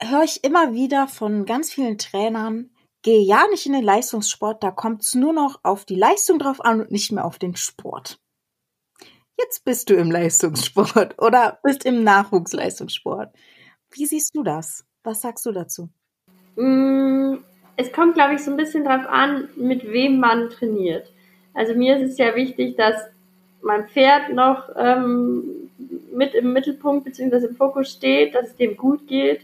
[0.00, 2.70] höre ich immer wieder von ganz vielen Trainern,
[3.02, 6.64] geh ja nicht in den Leistungssport, da kommt es nur noch auf die Leistung drauf
[6.64, 8.20] an und nicht mehr auf den Sport.
[9.38, 13.34] Jetzt bist du im Leistungssport oder bist im Nachwuchsleistungssport.
[13.90, 14.84] Wie siehst du das?
[15.04, 15.88] Was sagst du dazu?
[16.58, 17.38] Mm,
[17.76, 21.12] es kommt, glaube ich, so ein bisschen drauf an, mit wem man trainiert.
[21.54, 22.96] Also mir ist es sehr wichtig, dass
[23.62, 25.70] mein Pferd noch ähm,
[26.12, 27.46] mit im Mittelpunkt bzw.
[27.46, 29.42] im Fokus steht, dass es dem gut geht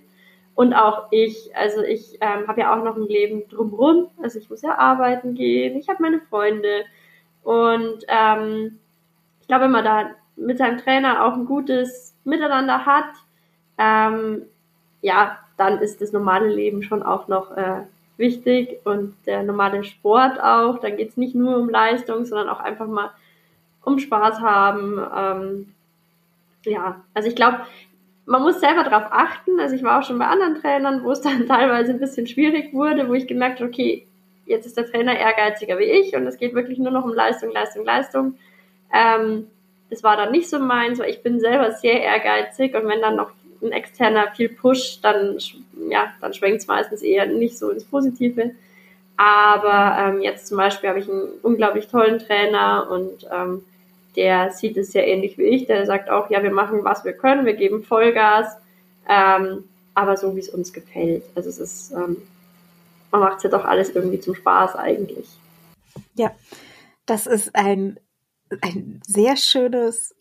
[0.57, 1.57] und auch ich.
[1.57, 4.09] Also ich ähm, habe ja auch noch ein Leben drumherum.
[4.21, 6.85] Also ich muss ja arbeiten gehen, ich habe meine Freunde
[7.45, 8.81] und ähm,
[9.41, 13.11] ich glaube, wenn man da mit seinem Trainer auch ein gutes Miteinander hat,
[13.79, 14.43] ähm,
[15.01, 17.83] ja, dann ist das normale Leben schon auch noch äh,
[18.17, 20.79] wichtig und der normale Sport auch.
[20.79, 23.11] Dann geht es nicht nur um Leistung, sondern auch einfach mal
[23.83, 25.01] um Spaß haben.
[25.17, 25.75] Ähm,
[26.65, 27.61] ja, also ich glaube,
[28.27, 29.61] man muss selber darauf achten.
[29.61, 32.73] Also ich war auch schon bei anderen Trainern, wo es dann teilweise ein bisschen schwierig
[32.73, 34.07] wurde, wo ich gemerkt habe, okay,
[34.47, 37.51] jetzt ist der Trainer ehrgeiziger wie ich und es geht wirklich nur noch um Leistung,
[37.51, 38.35] Leistung, Leistung.
[38.93, 39.49] Ähm,
[39.91, 43.17] das war dann nicht so meins, weil ich bin selber sehr ehrgeizig und wenn dann
[43.17, 43.31] noch
[43.65, 45.39] ein externer viel pusht, dann,
[45.91, 48.53] ja, dann schwenkt es meistens eher nicht so ins Positive.
[49.17, 53.65] Aber ähm, jetzt zum Beispiel habe ich einen unglaublich tollen Trainer und ähm,
[54.17, 55.67] der sieht es sehr ähnlich wie ich.
[55.67, 58.57] Der sagt auch, ja, wir machen, was wir können, wir geben Vollgas,
[59.09, 61.25] ähm, aber so, wie es uns gefällt.
[61.35, 62.17] Also es ist, ähm,
[63.11, 65.29] man macht es ja doch alles irgendwie zum Spaß eigentlich.
[66.15, 66.33] Ja,
[67.07, 68.01] das ist ein,
[68.61, 70.15] ein sehr schönes,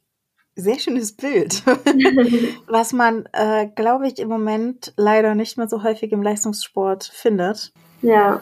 [0.55, 1.65] sehr schönes Bild,
[2.67, 7.71] was man, äh, glaube ich, im Moment leider nicht mehr so häufig im Leistungssport findet.
[8.01, 8.41] Ja.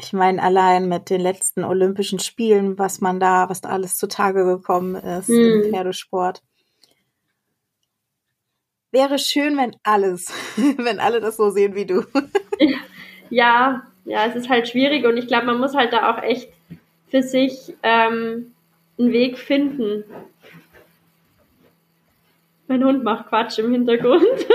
[0.00, 4.44] Ich meine, allein mit den letzten Olympischen Spielen, was man da, was da alles zutage
[4.44, 5.62] gekommen ist mhm.
[5.64, 6.42] im Pferdesport.
[8.90, 10.32] Wäre schön, wenn alles,
[10.76, 12.04] wenn alle das so sehen wie du.
[13.30, 16.48] ja, ja, es ist halt schwierig und ich glaube, man muss halt da auch echt
[17.08, 18.52] für sich ähm,
[18.98, 20.04] einen Weg finden.
[22.66, 24.24] Mein Hund macht Quatsch im Hintergrund.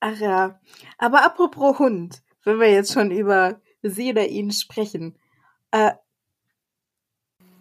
[0.00, 0.60] Ach ja.
[0.96, 5.18] Aber apropos Hund, wenn wir jetzt schon über sie oder ihn sprechen.
[5.70, 5.92] Äh,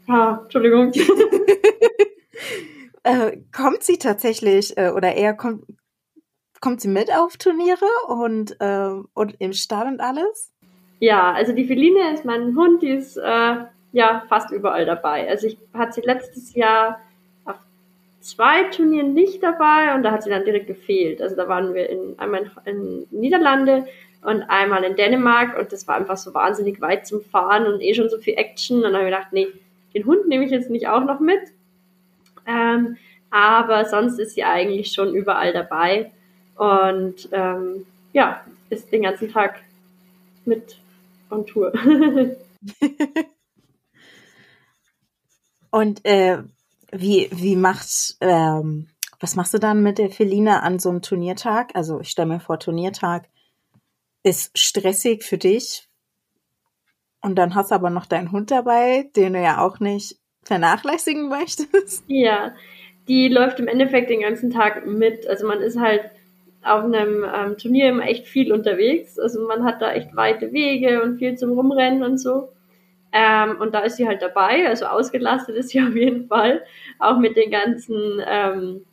[0.07, 0.93] ah, Entschuldigung.
[3.03, 5.65] äh, kommt sie tatsächlich, äh, oder er kommt,
[6.61, 10.53] kommt sie mit auf Turniere und, äh, und im Stall und alles?
[10.99, 13.65] Ja, also die Feline ist mein Hund, die ist äh,
[13.97, 15.27] ja fast überall dabei.
[15.27, 17.01] Also ich hatte sie letztes Jahr
[18.27, 21.21] zwei Turnieren nicht dabei und da hat sie dann direkt gefehlt.
[21.21, 23.87] Also da waren wir in, einmal in, in Niederlande
[24.21, 27.93] und einmal in Dänemark und das war einfach so wahnsinnig weit zum Fahren und eh
[27.93, 28.77] schon so viel Action.
[28.77, 29.47] Und dann habe ich gedacht, nee,
[29.93, 31.39] den Hund nehme ich jetzt nicht auch noch mit.
[32.45, 32.97] Ähm,
[33.29, 36.11] aber sonst ist sie eigentlich schon überall dabei
[36.55, 39.61] und ähm, ja, ist den ganzen Tag
[40.45, 40.79] mit
[41.29, 41.71] on Tour.
[45.71, 46.39] und äh,
[46.91, 48.87] wie, wie macht, ähm,
[49.19, 51.71] was machst du dann mit der Feline an so einem Turniertag?
[51.73, 53.27] Also ich stelle mir vor, Turniertag
[54.23, 55.87] ist stressig für dich.
[57.21, 61.29] Und dann hast du aber noch deinen Hund dabei, den du ja auch nicht vernachlässigen
[61.29, 62.03] möchtest.
[62.07, 62.53] Ja,
[63.07, 65.27] die läuft im Endeffekt den ganzen Tag mit.
[65.27, 66.01] Also man ist halt
[66.63, 69.17] auf einem ähm, Turnier immer echt viel unterwegs.
[69.17, 72.49] Also man hat da echt weite Wege und viel zum Rumrennen und so.
[73.19, 76.63] Ähm, und da ist sie halt dabei, also ausgelastet ist sie auf jeden Fall,
[76.99, 78.85] auch mit den ganzen ähm,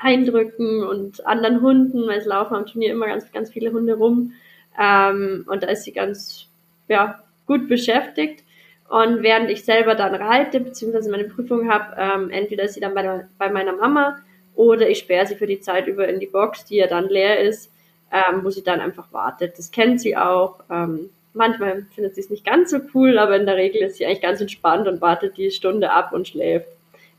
[0.00, 4.32] Eindrücken und anderen Hunden, weil es laufen am Turnier immer ganz, ganz viele Hunde rum.
[4.78, 6.48] Ähm, und da ist sie ganz
[6.88, 8.42] ja, gut beschäftigt.
[8.88, 12.94] Und während ich selber dann reite, beziehungsweise meine Prüfung habe, ähm, entweder ist sie dann
[12.94, 14.18] bei, der, bei meiner Mama
[14.54, 17.40] oder ich sperre sie für die Zeit über in die Box, die ja dann leer
[17.40, 17.70] ist,
[18.12, 19.58] ähm, wo sie dann einfach wartet.
[19.58, 20.60] Das kennt sie auch.
[20.70, 24.06] Ähm, Manchmal findet sie es nicht ganz so cool, aber in der Regel ist sie
[24.06, 26.68] eigentlich ganz entspannt und wartet die Stunde ab und schläft,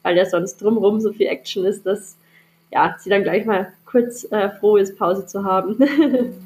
[0.02, 2.18] weil ja sonst drumherum so viel Action ist, dass
[2.72, 5.78] ja, sie dann gleich mal kurz äh, froh ist, Pause zu haben.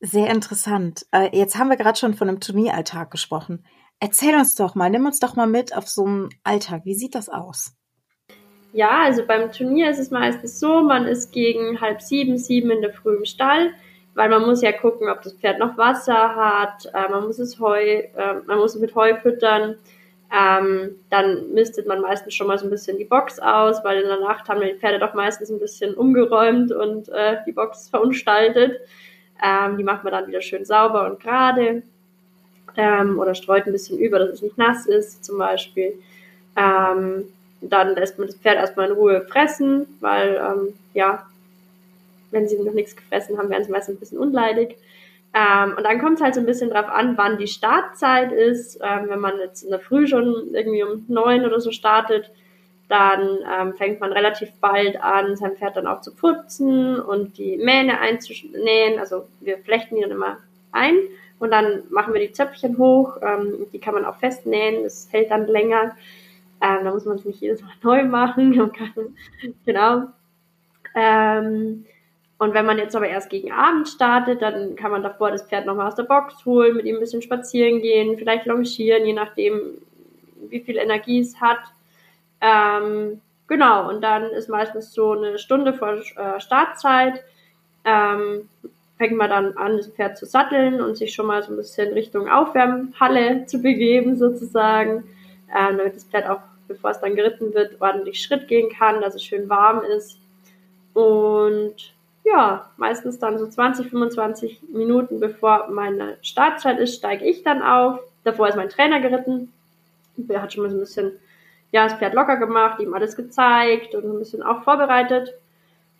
[0.00, 1.04] Sehr interessant.
[1.12, 3.64] Äh, jetzt haben wir gerade schon von einem Turnieralltag gesprochen.
[3.98, 6.82] Erzähl uns doch mal, nimm uns doch mal mit auf so einen Alltag.
[6.84, 7.74] Wie sieht das aus?
[8.72, 12.82] Ja, also beim Turnier ist es meistens so, man ist gegen halb sieben, sieben in
[12.82, 13.72] der Früh im Stall
[14.14, 17.58] weil man muss ja gucken, ob das Pferd noch Wasser hat, äh, man muss es
[17.60, 19.76] Heu, äh, man muss es mit Heu füttern,
[20.32, 24.08] ähm, dann mistet man meistens schon mal so ein bisschen die Box aus, weil in
[24.08, 28.80] der Nacht haben die Pferde doch meistens ein bisschen umgeräumt und äh, die Box verunstaltet.
[29.42, 31.82] Ähm, die macht man dann wieder schön sauber und gerade
[32.76, 35.94] ähm, oder streut ein bisschen über, dass es nicht nass ist zum Beispiel.
[36.56, 37.24] Ähm,
[37.60, 41.26] dann lässt man das Pferd erstmal in Ruhe fressen, weil ähm, ja,
[42.30, 44.76] wenn sie noch nichts gefressen haben, werden sie meistens ein bisschen unleidig.
[45.32, 48.80] Ähm, und dann kommt es halt so ein bisschen drauf an, wann die Startzeit ist.
[48.82, 52.30] Ähm, wenn man jetzt in der Früh schon irgendwie um neun oder so startet,
[52.88, 57.56] dann ähm, fängt man relativ bald an, sein Pferd dann auch zu putzen und die
[57.56, 58.98] Mähne einzunähen.
[58.98, 60.38] Also wir flechten die dann immer
[60.72, 60.96] ein
[61.38, 63.18] und dann machen wir die Zöpfchen hoch.
[63.22, 65.96] Ähm, die kann man auch festnähen, das hält dann länger.
[66.60, 68.52] Ähm, da muss man es nicht jedes Mal neu machen.
[69.64, 70.08] genau.
[72.40, 75.66] Und wenn man jetzt aber erst gegen Abend startet, dann kann man davor das Pferd
[75.66, 79.74] nochmal aus der Box holen, mit ihm ein bisschen spazieren gehen, vielleicht longieren, je nachdem,
[80.48, 81.58] wie viel Energie es hat.
[82.40, 87.22] Ähm, genau, und dann ist meistens so eine Stunde vor äh, Startzeit,
[87.84, 88.48] ähm,
[88.96, 91.92] fängt man dann an, das Pferd zu satteln und sich schon mal so ein bisschen
[91.92, 95.04] Richtung Aufwärmhalle zu begeben, sozusagen,
[95.54, 99.14] ähm, damit das Pferd auch, bevor es dann geritten wird, ordentlich Schritt gehen kann, dass
[99.14, 100.18] es schön warm ist.
[100.94, 101.92] Und
[102.30, 108.00] ja, meistens dann so 20, 25 Minuten bevor meine Startzeit ist, steige ich dann auf.
[108.24, 109.52] Davor ist mein Trainer geritten.
[110.16, 111.12] Der hat schon mal so ein bisschen,
[111.72, 115.32] ja, das Pferd locker gemacht, ihm alles gezeigt und ein bisschen auch vorbereitet.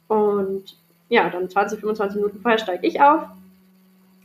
[0.08, 0.76] Und
[1.08, 3.22] ja, dann 20, 25 Minuten vorher steige ich auf.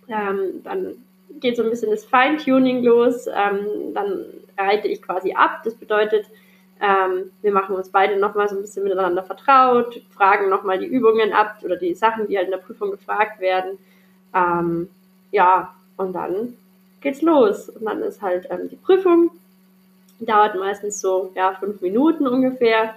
[0.08, 0.96] Ähm, dann
[1.40, 3.28] geht so ein bisschen das Feintuning los.
[3.28, 4.26] Ähm, dann
[4.58, 5.62] reite ich quasi ab.
[5.64, 6.28] Das bedeutet,
[6.82, 11.32] ähm, wir machen uns beide nochmal so ein bisschen miteinander vertraut, fragen nochmal die Übungen
[11.32, 13.78] ab oder die Sachen, die halt in der Prüfung gefragt werden.
[14.34, 14.90] Ähm,
[15.32, 16.58] ja, und dann
[17.02, 17.70] geht's los.
[17.70, 19.32] Und dann ist halt ähm, die Prüfung.
[20.20, 22.96] Dauert meistens so ja, fünf Minuten ungefähr.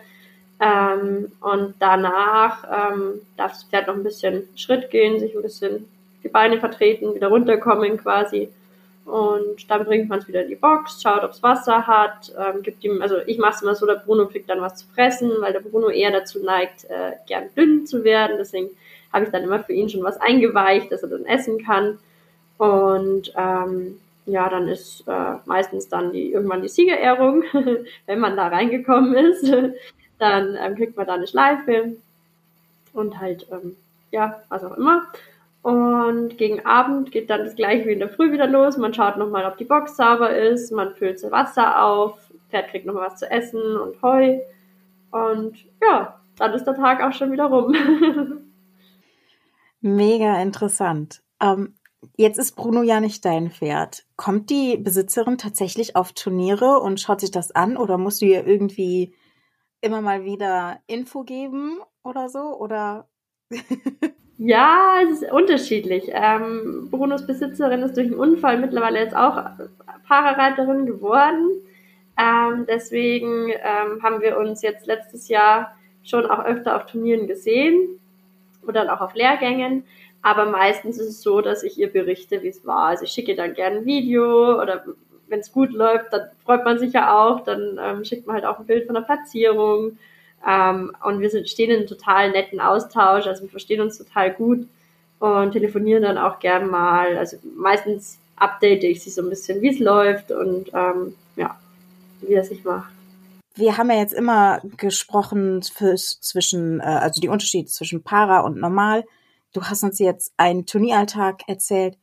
[0.61, 5.89] Ähm, und danach ähm, darf das Pferd noch ein bisschen Schritt gehen, sich ein bisschen
[6.25, 8.49] die Beine vertreten, wieder runterkommen quasi.
[9.09, 12.63] Und dann bringt man es wieder in die Box, schaut, ob es Wasser hat, ähm,
[12.63, 15.31] gibt ihm, also ich mache es immer so, der Bruno kriegt dann was zu fressen,
[15.41, 18.37] weil der Bruno eher dazu neigt, äh, gern dünn zu werden.
[18.39, 18.69] Deswegen
[19.11, 21.99] habe ich dann immer für ihn schon was eingeweicht, dass er dann essen kann.
[22.59, 27.45] Und ähm, ja, dann ist äh, meistens dann die irgendwann die Siegerehrung,
[28.07, 29.51] wenn man da reingekommen ist.
[30.19, 31.93] Dann ähm, kriegt man da eine Schleife
[32.93, 33.77] und halt, ähm,
[34.11, 35.07] ja, was auch immer.
[35.63, 38.77] Und gegen Abend geht dann das gleiche wie in der Früh wieder los.
[38.77, 42.19] Man schaut nochmal, ob die Box sauber ist, man füllt so Wasser auf,
[42.49, 44.39] Pferd kriegt nochmal was zu essen und Heu.
[45.11, 47.75] Und ja, dann ist der Tag auch schon wieder rum.
[49.81, 51.23] Mega interessant.
[51.41, 51.77] Ähm,
[52.17, 54.07] jetzt ist Bruno ja nicht dein Pferd.
[54.17, 58.47] Kommt die Besitzerin tatsächlich auf Turniere und schaut sich das an oder musst du ihr
[58.47, 59.15] irgendwie
[59.81, 62.59] immer mal wieder Info geben oder so?
[62.59, 63.09] Oder?
[64.39, 66.11] ja, es ist unterschiedlich.
[66.13, 69.43] Ähm, Brunos Besitzerin ist durch einen Unfall mittlerweile jetzt auch
[70.07, 71.51] Fahrerreiterin geworden.
[72.17, 78.01] Ähm, deswegen ähm, haben wir uns jetzt letztes Jahr schon auch öfter auf Turnieren gesehen
[78.67, 79.85] oder auch auf Lehrgängen.
[80.23, 82.89] Aber meistens ist es so, dass ich ihr berichte, wie es war.
[82.89, 84.85] Also ich schicke dann gerne ein Video oder
[85.29, 87.45] wenn es gut läuft, dann freut man sich ja auch.
[87.45, 89.99] Dann ähm, schickt man halt auch ein Bild von der Platzierung.
[90.47, 93.27] Ähm, und wir sind, stehen in total netten Austausch.
[93.27, 94.67] Also wir verstehen uns total gut
[95.19, 97.17] und telefonieren dann auch gern mal.
[97.17, 101.59] Also meistens update ich sie so ein bisschen, wie es läuft und ähm, ja,
[102.21, 102.93] wie er sich macht.
[103.55, 109.05] Wir haben ja jetzt immer gesprochen zwischen, äh, also die Unterschiede zwischen Para und Normal.
[109.53, 111.99] Du hast uns jetzt einen Turnieralltag erzählt.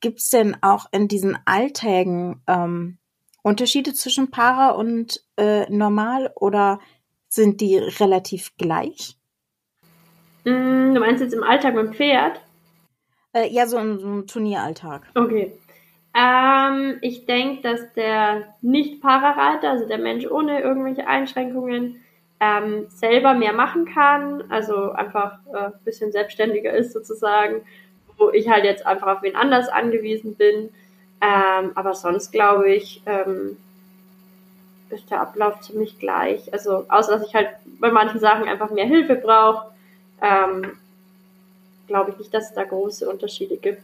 [0.00, 2.98] Gibt es denn auch in diesen Alltägen ähm,
[3.42, 6.80] Unterschiede zwischen Para und äh, Normal oder
[7.36, 9.16] sind die relativ gleich?
[10.44, 12.40] Mm, du meinst jetzt im Alltag mit dem Pferd?
[13.32, 15.06] Äh, ja, so so ein Turnieralltag.
[15.14, 15.52] Okay.
[16.14, 22.02] Ähm, ich denke, dass der Nicht-Parareiter, also der Mensch ohne irgendwelche Einschränkungen,
[22.40, 27.62] ähm, selber mehr machen kann, also einfach äh, ein bisschen selbstständiger ist sozusagen
[28.18, 30.70] wo ich halt jetzt einfach auf wen anders angewiesen bin.
[31.20, 33.56] Ähm, aber sonst glaube ich, ähm,
[34.90, 36.52] ist der Ablauf ziemlich gleich.
[36.52, 37.48] Also außer dass ich halt
[37.80, 39.72] bei manchen Sachen einfach mehr Hilfe brauche,
[40.22, 40.78] ähm,
[41.86, 43.82] glaube ich nicht, dass es da große Unterschiede gibt.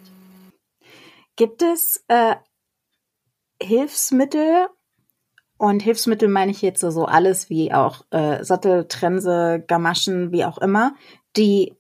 [1.37, 2.37] Gibt es äh,
[3.61, 4.69] Hilfsmittel?
[5.59, 10.59] Und Hilfsmittel meine ich jetzt so alles wie auch äh, Sattel, Trense, Gamaschen, wie auch
[10.59, 10.97] immer,
[11.37, 11.77] die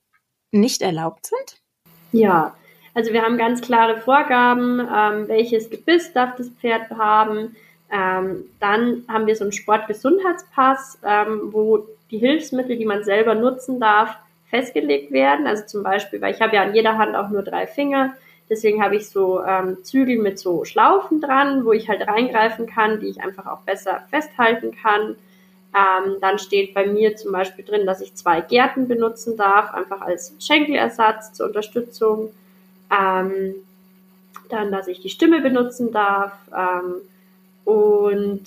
[0.52, 1.60] nicht erlaubt sind?
[2.12, 2.54] Ja,
[2.94, 7.56] also wir haben ganz klare Vorgaben, ähm, welches Gebiss darf das Pferd haben.
[7.92, 13.78] Ähm, dann haben wir so einen Sportgesundheitspass, ähm, wo die Hilfsmittel, die man selber nutzen
[13.78, 14.16] darf,
[14.48, 15.46] festgelegt werden.
[15.46, 18.14] Also zum Beispiel, weil ich habe ja an jeder Hand auch nur drei Finger,
[18.48, 23.00] deswegen habe ich so ähm, Zügel mit so Schlaufen dran, wo ich halt reingreifen kann,
[23.00, 25.16] die ich einfach auch besser festhalten kann.
[25.74, 30.00] Ähm, dann steht bei mir zum Beispiel drin, dass ich zwei Gärten benutzen darf, einfach
[30.00, 32.30] als Schenkelersatz zur Unterstützung.
[32.90, 33.54] Ähm,
[34.50, 36.32] dann, dass ich die Stimme benutzen darf.
[36.54, 36.96] Ähm,
[37.64, 38.42] und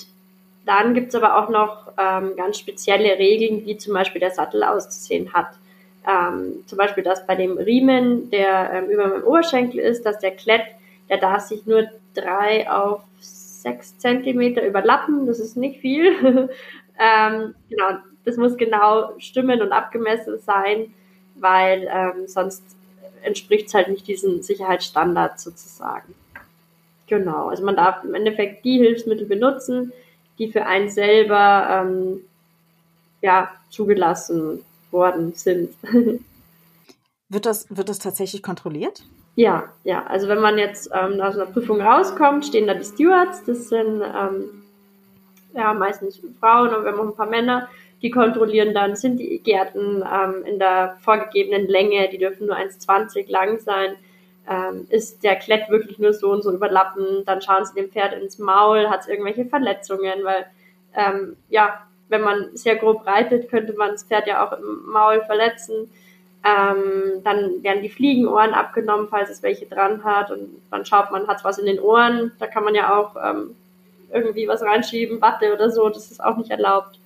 [0.66, 4.64] dann gibt es aber auch noch ähm, ganz spezielle Regeln, wie zum Beispiel der Sattel
[4.64, 5.50] auszusehen hat.
[6.08, 10.32] ähm, zum Beispiel, dass bei dem Riemen, der ähm, über meinem Oberschenkel ist, dass der
[10.32, 10.64] Klett,
[11.10, 15.26] der darf sich nur drei auf sechs Zentimeter überlappen.
[15.26, 16.08] Das ist nicht viel.
[17.00, 20.94] ähm, genau, das muss genau stimmen und abgemessen sein,
[21.36, 22.64] weil ähm, sonst
[23.24, 26.14] entspricht es halt nicht diesen Sicherheitsstandards sozusagen.
[27.08, 29.94] Genau, also man darf im Endeffekt die Hilfsmittel benutzen,
[30.40, 32.22] die für einen selber ähm,
[33.22, 35.74] ja, zugelassen worden sind.
[37.30, 39.04] wird, das, wird das tatsächlich kontrolliert?
[39.36, 40.06] Ja, ja.
[40.08, 44.02] Also wenn man jetzt ähm, aus einer Prüfung rauskommt, stehen da die Stewards, das sind
[44.02, 44.64] ähm,
[45.54, 47.68] ja meistens Frauen und wir haben auch ein paar Männer,
[48.02, 53.30] die kontrollieren dann, sind die Gärten ähm, in der vorgegebenen Länge, die dürfen nur 1,20
[53.30, 53.96] lang sein,
[54.50, 58.14] ähm, ist der Klett wirklich nur so und so überlappen, dann schauen sie dem Pferd
[58.14, 60.46] ins Maul, hat es irgendwelche Verletzungen, weil
[60.94, 65.22] ähm, ja, wenn man sehr grob reitet, könnte man das Pferd ja auch im Maul
[65.26, 65.90] verletzen.
[66.44, 70.30] Ähm, dann werden die Fliegenohren abgenommen, falls es welche dran hat.
[70.30, 72.32] Und dann schaut man, hat es was in den Ohren.
[72.38, 73.56] Da kann man ja auch ähm,
[74.14, 75.90] irgendwie was reinschieben, Watte oder so.
[75.90, 77.00] Das ist auch nicht erlaubt.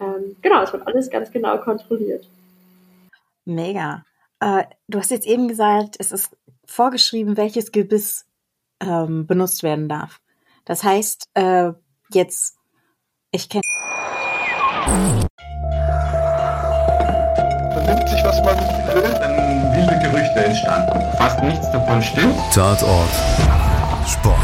[0.00, 2.28] Ähm, genau, es wird alles ganz genau kontrolliert.
[3.46, 4.04] Mega.
[4.40, 8.26] Äh, du hast jetzt eben gesagt, es ist vorgeschrieben, welches Gebiss
[8.80, 10.20] ähm, benutzt werden darf.
[10.64, 11.72] Das heißt, äh,
[12.10, 12.56] jetzt,
[13.30, 13.62] ich kenne
[17.72, 18.56] Vernimmt sich, was man
[18.94, 21.16] will, dann wilde Gerüchte entstanden.
[21.16, 22.36] Fast nichts davon stimmt.
[22.52, 23.10] Tatort.
[24.06, 24.38] Sport.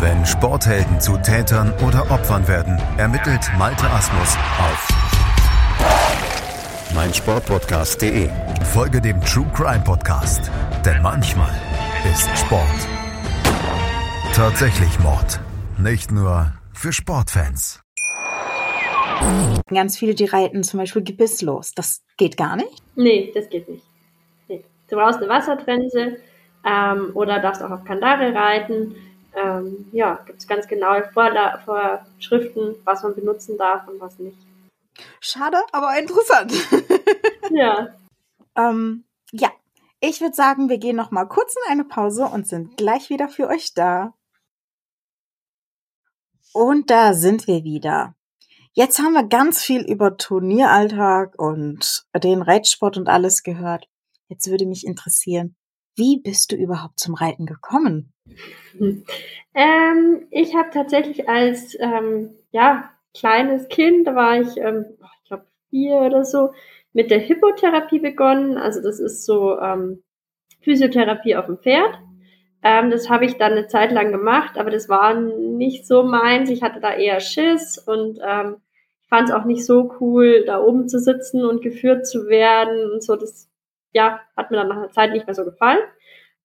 [0.00, 4.88] Wenn Sporthelden zu Tätern oder Opfern werden, ermittelt Malte Asmus auf
[6.94, 8.28] meinsportpodcast.de.
[8.72, 10.50] Folge dem True Crime Podcast,
[10.82, 11.54] denn manchmal
[12.10, 12.88] ist Sport
[14.34, 15.40] tatsächlich Mord.
[15.78, 17.82] Nicht nur für Sportfans.
[19.68, 21.72] Ganz viele, die reiten zum Beispiel gebisslos.
[21.74, 22.82] Das geht gar nicht?
[22.96, 23.84] Nee, das geht nicht.
[24.48, 24.64] Nee.
[24.88, 26.16] Du brauchst eine Wassertrense
[26.64, 28.96] ähm, oder darfst auch auf Kandare reiten.
[29.34, 34.38] Ähm, ja, gibt es ganz genaue Vorla Vorschriften, was man benutzen darf und was nicht.
[35.20, 36.52] Schade, aber interessant.
[37.50, 37.88] ja.
[38.56, 39.11] ähm, ja,
[40.02, 43.28] ich würde sagen, wir gehen noch mal kurz in eine Pause und sind gleich wieder
[43.28, 44.14] für euch da.
[46.52, 48.16] Und da sind wir wieder.
[48.72, 53.88] Jetzt haben wir ganz viel über Turnieralltag und den Reitsport und alles gehört.
[54.28, 55.54] Jetzt würde mich interessieren,
[55.94, 58.12] wie bist du überhaupt zum Reiten gekommen?
[59.54, 65.46] Ähm, ich habe tatsächlich als ähm, ja, kleines Kind, da war ich, ähm, ich glaube,
[65.70, 66.52] vier oder so,
[66.92, 68.58] mit der Hippotherapie begonnen.
[68.58, 70.02] Also das ist so ähm,
[70.60, 71.98] Physiotherapie auf dem Pferd.
[72.62, 76.50] Ähm, das habe ich dann eine Zeit lang gemacht, aber das war nicht so meins.
[76.50, 78.56] Ich hatte da eher Schiss und ähm,
[79.02, 82.92] ich fand es auch nicht so cool, da oben zu sitzen und geführt zu werden
[82.92, 83.16] und so.
[83.16, 83.50] Das
[83.92, 85.80] ja, hat mir dann nach einer Zeit nicht mehr so gefallen.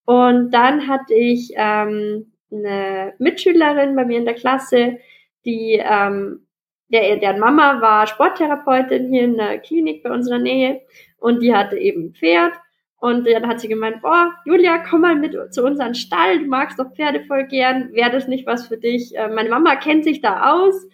[0.06, 4.98] Und dann hatte ich ähm, eine Mitschülerin bei mir in der Klasse,
[5.46, 6.47] die ähm,
[6.90, 10.82] der, deren Mama war Sporttherapeutin hier in der Klinik bei uns in der Nähe
[11.20, 12.54] und die hatte eben ein Pferd
[13.00, 16.80] und dann hat sie gemeint, boah, Julia, komm mal mit zu unserem Stall, du magst
[16.80, 19.16] doch Pferde voll gern, wäre das nicht was für dich?
[19.16, 20.88] Äh, meine Mama kennt sich da aus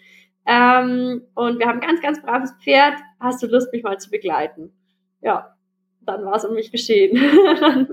[0.45, 4.73] ähm, und wir haben ganz, ganz braves Pferd, hast du Lust, mich mal zu begleiten?
[5.21, 5.56] Ja,
[6.01, 7.15] dann war es um mich geschehen.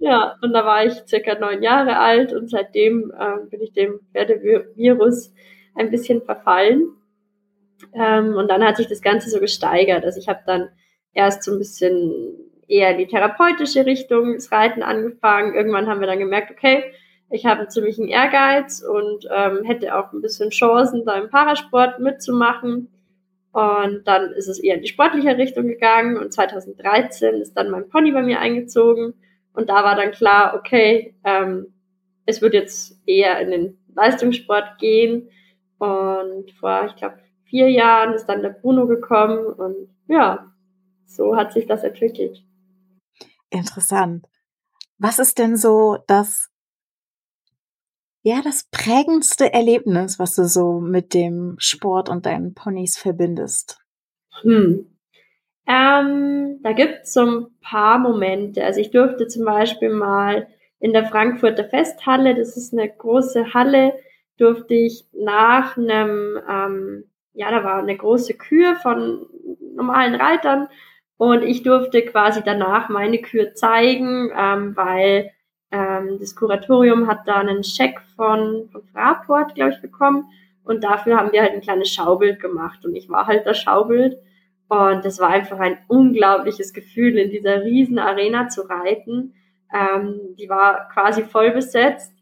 [0.00, 4.00] ja, und da war ich circa neun Jahre alt und seitdem ähm, bin ich dem
[4.12, 5.32] Pferdevirus
[5.76, 6.88] ein bisschen verfallen.
[7.92, 10.04] Ähm, und dann hat sich das Ganze so gesteigert.
[10.04, 10.68] Also ich habe dann
[11.12, 12.12] erst so ein bisschen
[12.68, 15.54] eher in die therapeutische Richtung das Reiten angefangen.
[15.54, 16.92] Irgendwann haben wir dann gemerkt, okay,
[17.30, 21.98] ich habe einen ziemlichen Ehrgeiz und ähm, hätte auch ein bisschen Chancen, da im Parasport
[21.98, 22.88] mitzumachen.
[23.52, 27.88] Und dann ist es eher in die sportliche Richtung gegangen und 2013 ist dann mein
[27.88, 29.14] Pony bei mir eingezogen
[29.56, 31.72] und da war dann klar, okay, ähm,
[32.26, 35.30] es wird jetzt eher in den Leistungssport gehen
[35.78, 37.16] und vor, ich glaube,
[37.48, 40.52] vier Jahren ist dann der Bruno gekommen und ja,
[41.04, 42.44] so hat sich das entwickelt.
[43.50, 44.26] Interessant.
[44.98, 46.50] Was ist denn so das,
[48.22, 53.78] ja, das prägendste Erlebnis, was du so mit dem Sport und deinen Ponys verbindest?
[54.42, 54.86] Hm.
[55.66, 58.64] Ähm, da gibt es so ein paar Momente.
[58.64, 60.46] Also ich durfte zum Beispiel mal
[60.78, 63.94] in der Frankfurter Festhalle, das ist eine große Halle,
[64.38, 67.04] durfte ich nach einem, ähm,
[67.36, 69.26] ja, da war eine große Kür von
[69.74, 70.68] normalen Reitern
[71.18, 75.30] und ich durfte quasi danach meine Kür zeigen, ähm, weil
[75.70, 80.26] ähm, das Kuratorium hat da einen Scheck von, von Fraport, glaube ich, bekommen.
[80.64, 82.84] Und dafür haben wir halt ein kleines Schaubild gemacht.
[82.84, 84.18] Und ich war halt das Schaubild.
[84.68, 89.34] Und das war einfach ein unglaubliches Gefühl, in dieser riesen Arena zu reiten.
[89.72, 92.12] Ähm, die war quasi voll besetzt.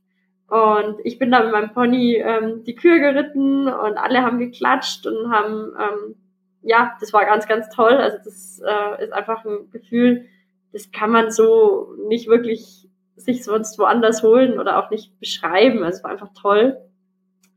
[0.48, 5.06] Und ich bin da mit meinem Pony ähm, die Kür geritten und alle haben geklatscht
[5.06, 6.16] und haben, ähm,
[6.62, 7.94] ja, das war ganz, ganz toll.
[7.94, 10.26] Also das äh, ist einfach ein Gefühl,
[10.72, 15.82] das kann man so nicht wirklich sich sonst woanders holen oder auch nicht beschreiben.
[15.82, 16.76] Also es war einfach toll.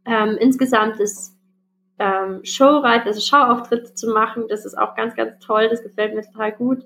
[0.05, 1.35] Ähm, insgesamt ist
[1.99, 5.67] ähm, Showreiten, also Schauauftritte zu machen, das ist auch ganz, ganz toll.
[5.69, 6.85] Das gefällt mir total gut.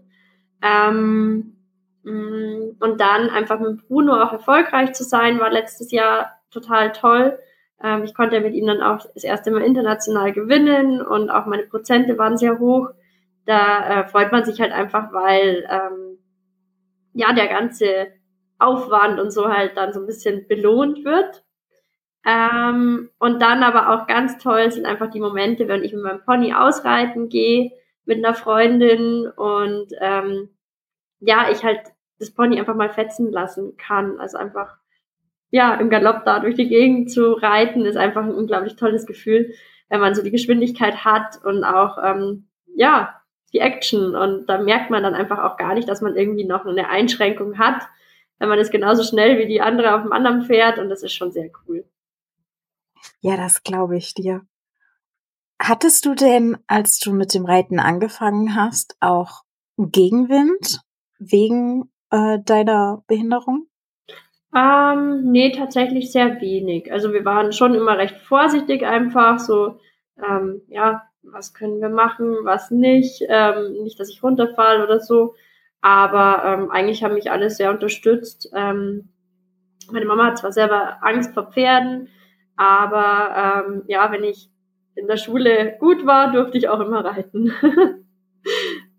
[0.62, 1.58] Ähm,
[2.04, 7.38] und dann einfach mit Bruno auch erfolgreich zu sein, war letztes Jahr total toll.
[7.82, 11.64] Ähm, ich konnte mit ihm dann auch das erste Mal international gewinnen und auch meine
[11.64, 12.90] Prozente waren sehr hoch.
[13.46, 16.18] Da äh, freut man sich halt einfach, weil ähm,
[17.14, 18.08] ja der ganze
[18.60, 21.44] Aufwand und so halt dann so ein bisschen belohnt wird.
[22.24, 26.24] Ähm, und dann aber auch ganz toll sind einfach die Momente, wenn ich mit meinem
[26.24, 27.72] Pony ausreiten gehe,
[28.06, 30.50] mit einer Freundin und ähm,
[31.22, 31.80] ja, ich halt
[32.20, 34.20] das Pony einfach mal fetzen lassen kann.
[34.20, 34.78] Also einfach,
[35.50, 39.54] ja, im Galopp da durch die Gegend zu reiten, ist einfach ein unglaublich tolles Gefühl,
[39.90, 43.22] wenn man so die Geschwindigkeit hat und auch, ähm, ja,
[43.54, 44.16] die Action.
[44.16, 47.58] Und da merkt man dann einfach auch gar nicht, dass man irgendwie noch eine Einschränkung
[47.58, 47.88] hat,
[48.40, 51.14] wenn man ist genauso schnell wie die andere auf dem anderen Pferd und das ist
[51.14, 51.86] schon sehr cool.
[53.20, 54.42] Ja, das glaube ich dir.
[55.62, 59.44] Hattest du denn, als du mit dem Reiten angefangen hast, auch
[59.78, 60.82] Gegenwind
[61.22, 63.68] wegen äh, deiner Behinderung?
[64.54, 66.92] Ähm, nee, tatsächlich sehr wenig.
[66.92, 69.80] Also wir waren schon immer recht vorsichtig einfach, so,
[70.22, 75.36] ähm, ja, was können wir machen, was nicht, ähm, nicht, dass ich runterfall oder so.
[75.82, 78.52] Aber ähm, eigentlich haben mich alle sehr unterstützt.
[78.54, 79.10] Ähm,
[79.92, 82.10] meine Mama hat zwar selber Angst vor Pferden,
[82.56, 84.50] aber ähm, ja, wenn ich
[84.96, 87.54] in der Schule gut war, durfte ich auch immer reiten.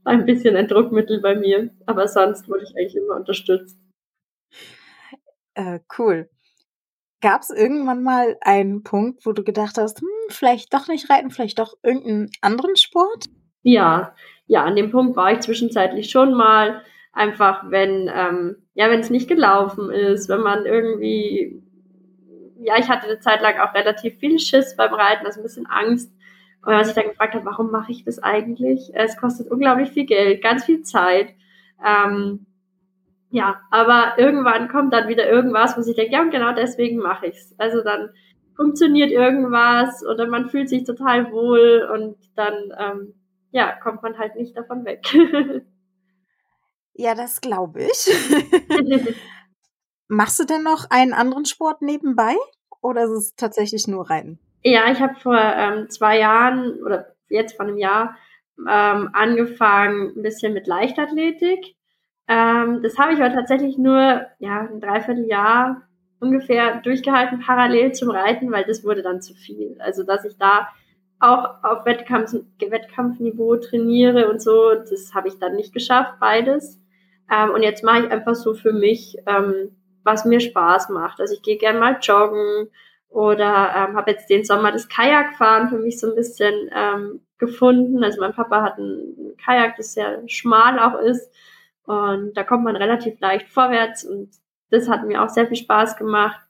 [0.05, 3.79] ein bisschen ein Druckmittel bei mir, aber sonst wurde ich eigentlich immer unterstützt.
[5.55, 6.29] Äh, cool.
[7.21, 11.31] Gab es irgendwann mal einen Punkt, wo du gedacht hast, hm, vielleicht doch nicht reiten,
[11.31, 13.27] vielleicht doch irgendeinen anderen Sport?
[13.63, 14.15] Ja,
[14.47, 16.83] ja, an dem Punkt war ich zwischenzeitlich schon mal.
[17.13, 21.63] Einfach, wenn, ähm, ja, wenn es nicht gelaufen ist, wenn man irgendwie,
[22.59, 25.67] ja, ich hatte eine Zeit lang auch relativ viel Schiss beim Reiten, also ein bisschen
[25.67, 26.13] Angst.
[26.65, 28.93] Und als ich dann gefragt habe, warum mache ich das eigentlich?
[28.95, 31.35] Es kostet unglaublich viel Geld, ganz viel Zeit.
[31.85, 32.47] Ähm,
[33.31, 37.27] ja, aber irgendwann kommt dann wieder irgendwas, wo ich denke, ja, und genau deswegen mache
[37.27, 37.55] ich's.
[37.59, 38.11] Also dann
[38.55, 43.15] funktioniert irgendwas oder man fühlt sich total wohl und dann ähm,
[43.51, 45.03] ja, kommt man halt nicht davon weg.
[46.95, 48.11] ja, das glaube ich.
[50.09, 52.35] Machst du denn noch einen anderen Sport nebenbei
[52.83, 54.39] oder ist es tatsächlich nur Reiten?
[54.65, 58.17] Ja, ich habe vor ähm, zwei Jahren oder jetzt vor einem Jahr
[58.59, 61.75] ähm, angefangen ein bisschen mit Leichtathletik.
[62.29, 65.83] Ähm, das habe ich aber tatsächlich nur ja ein Dreivierteljahr
[66.21, 69.77] ungefähr durchgehalten parallel zum Reiten, weil das wurde dann zu viel.
[69.81, 70.69] Also dass ich da
[71.19, 74.75] auch auf Wettkampf, Wettkampfniveau trainiere und so.
[74.75, 76.81] Das habe ich dann nicht geschafft, beides.
[77.31, 81.21] Ähm, und jetzt mache ich einfach so für mich, ähm, was mir Spaß macht.
[81.21, 82.69] Also ich gehe gerne mal joggen
[83.13, 88.03] oder ähm, habe jetzt den Sommer das Kajakfahren für mich so ein bisschen ähm, gefunden.
[88.03, 91.31] Also mein Papa hat ein Kajak, das sehr schmal auch ist.
[91.85, 94.31] Und da kommt man relativ leicht vorwärts und
[94.71, 96.41] das hat mir auch sehr viel Spaß gemacht.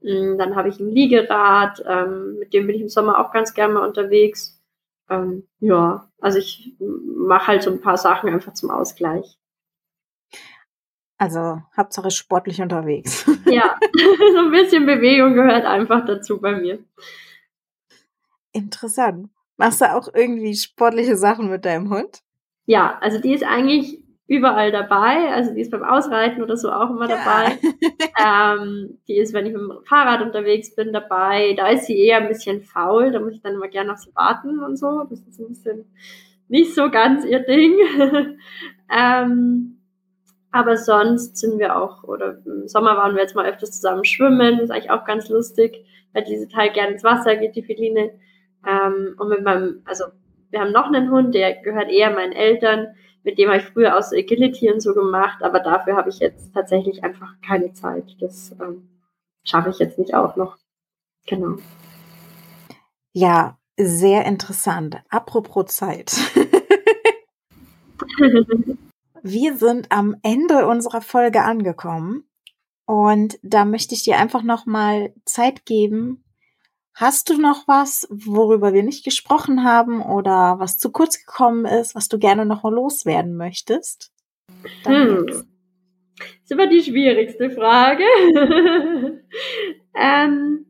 [0.00, 3.54] Mm, dann habe ich ein Liegerad, ähm, mit dem bin ich im Sommer auch ganz
[3.54, 4.60] gerne mal unterwegs.
[5.08, 9.39] Ähm, ja, also ich mache halt so ein paar Sachen einfach zum Ausgleich.
[11.20, 13.26] Also Hauptsache sportlich unterwegs.
[13.50, 13.76] Ja,
[14.32, 16.78] so ein bisschen Bewegung gehört einfach dazu bei mir.
[18.52, 19.28] Interessant.
[19.56, 22.22] Machst du auch irgendwie sportliche Sachen mit deinem Hund?
[22.64, 25.30] Ja, also die ist eigentlich überall dabei.
[25.32, 27.18] Also die ist beim Ausreiten oder so auch immer ja.
[27.18, 27.58] dabei.
[28.24, 31.52] ähm, die ist, wenn ich mit dem Fahrrad unterwegs bin, dabei.
[31.54, 33.12] Da ist sie eher ein bisschen faul.
[33.12, 35.04] Da muss ich dann immer gerne auf sie warten und so.
[35.10, 35.84] Das ist ein bisschen
[36.48, 37.74] nicht so ganz ihr Ding.
[38.88, 39.79] ähm,
[40.52, 44.56] aber sonst sind wir auch, oder im Sommer waren wir jetzt mal öfters zusammen schwimmen.
[44.56, 48.10] Das ist eigentlich auch ganz lustig, weil diese Teil gerne ins Wasser geht, die Feline.
[48.66, 50.04] Ähm, und mit meinem, also
[50.50, 52.88] wir haben noch einen Hund, der gehört eher meinen Eltern
[53.22, 56.54] mit dem habe ich früher aus Agility und so gemacht, aber dafür habe ich jetzt
[56.54, 58.16] tatsächlich einfach keine Zeit.
[58.20, 58.88] Das ähm,
[59.44, 60.56] schaffe ich jetzt nicht auch noch.
[61.26, 61.58] Genau.
[63.12, 65.02] Ja, sehr interessant.
[65.10, 66.12] Apropos Zeit.
[69.22, 72.24] Wir sind am Ende unserer Folge angekommen
[72.86, 76.24] und da möchte ich dir einfach noch mal Zeit geben,
[77.00, 81.94] Hast du noch was, worüber wir nicht gesprochen haben oder was zu kurz gekommen ist,
[81.94, 84.12] was du gerne noch mal loswerden möchtest?
[84.84, 85.24] Hm.
[85.26, 85.46] Das
[86.42, 88.04] ist immer die schwierigste Frage.
[89.94, 90.66] ähm,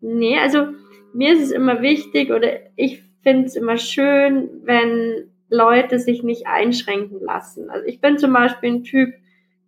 [0.00, 0.68] nee, also
[1.12, 6.46] mir ist es immer wichtig oder ich finde es immer schön, wenn Leute sich nicht
[6.46, 7.70] einschränken lassen.
[7.70, 9.14] Also ich bin zum Beispiel ein Typ,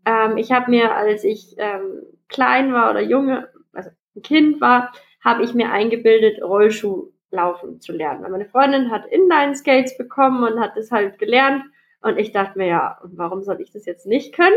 [0.05, 4.93] ähm, ich habe mir, als ich ähm, klein war oder junge, also ein Kind war,
[5.25, 8.23] habe ich mir eingebildet, Rollschuh laufen zu lernen.
[8.23, 11.65] Weil meine Freundin hat Inline-Skates bekommen und hat das halt gelernt.
[12.01, 14.57] Und ich dachte mir, ja, warum soll ich das jetzt nicht können?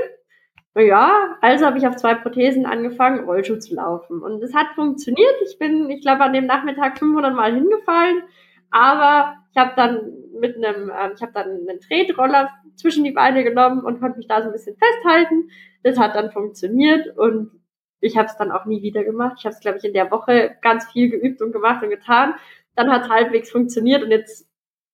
[0.76, 4.22] Ja, also habe ich auf zwei Prothesen angefangen, Rollschuh zu laufen.
[4.22, 5.36] Und es hat funktioniert.
[5.46, 8.24] Ich bin, ich glaube, an dem Nachmittag 500 Mal hingefallen.
[8.70, 13.44] Aber ich habe dann mit einem, äh, ich habe dann einen Tretroller zwischen die Beine
[13.44, 15.50] genommen und konnte mich da so ein bisschen festhalten.
[15.84, 17.52] Das hat dann funktioniert und
[18.02, 19.38] ich habe es dann auch nie wieder gemacht.
[19.40, 22.34] Ich habe es, glaube ich, in der Woche ganz viel geübt und gemacht und getan.
[22.76, 24.50] Dann hat es halbwegs funktioniert und jetzt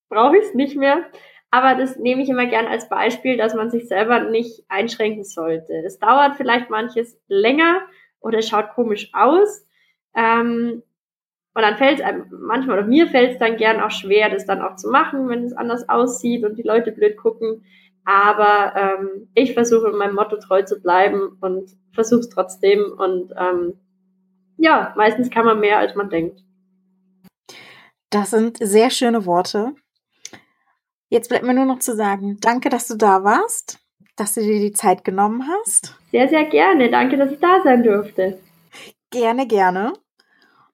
[0.08, 1.04] brauche ich es nicht mehr.
[1.50, 5.72] Aber das nehme ich immer gern als Beispiel, dass man sich selber nicht einschränken sollte.
[5.84, 7.80] Es dauert vielleicht manches länger
[8.20, 9.66] oder schaut komisch aus.
[10.14, 10.82] Ähm,
[11.58, 14.46] und dann fällt es einem manchmal, oder mir fällt es dann gern auch schwer, das
[14.46, 17.64] dann auch zu machen, wenn es anders aussieht und die Leute blöd gucken.
[18.04, 22.84] Aber ähm, ich versuche meinem Motto treu zu bleiben und versuche es trotzdem.
[22.96, 23.74] Und ähm,
[24.56, 26.44] ja, meistens kann man mehr, als man denkt.
[28.10, 29.74] Das sind sehr schöne Worte.
[31.08, 33.80] Jetzt bleibt mir nur noch zu sagen, danke, dass du da warst,
[34.14, 35.98] dass du dir die Zeit genommen hast.
[36.12, 36.88] Sehr, sehr gerne.
[36.88, 38.38] Danke, dass ich da sein durfte.
[39.10, 39.94] Gerne, gerne.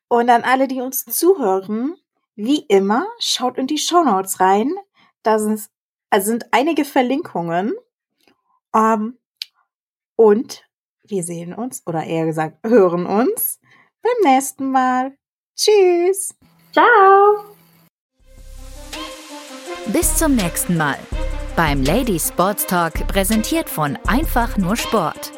[0.09, 1.96] Und an alle, die uns zuhören,
[2.36, 4.74] wie immer, schaut in die Show Notes rein.
[5.22, 5.68] Da sind,
[6.11, 7.74] also sind einige Verlinkungen.
[8.74, 9.18] Ähm,
[10.16, 10.64] und
[11.02, 13.61] wir sehen uns, oder eher gesagt, hören uns
[14.02, 15.16] beim nächsten Mal.
[15.57, 16.34] Tschüss.
[16.72, 17.44] Ciao.
[19.86, 20.98] Bis zum nächsten Mal
[21.57, 25.30] beim Lady Sports Talk, präsentiert von Einfach nur Sport.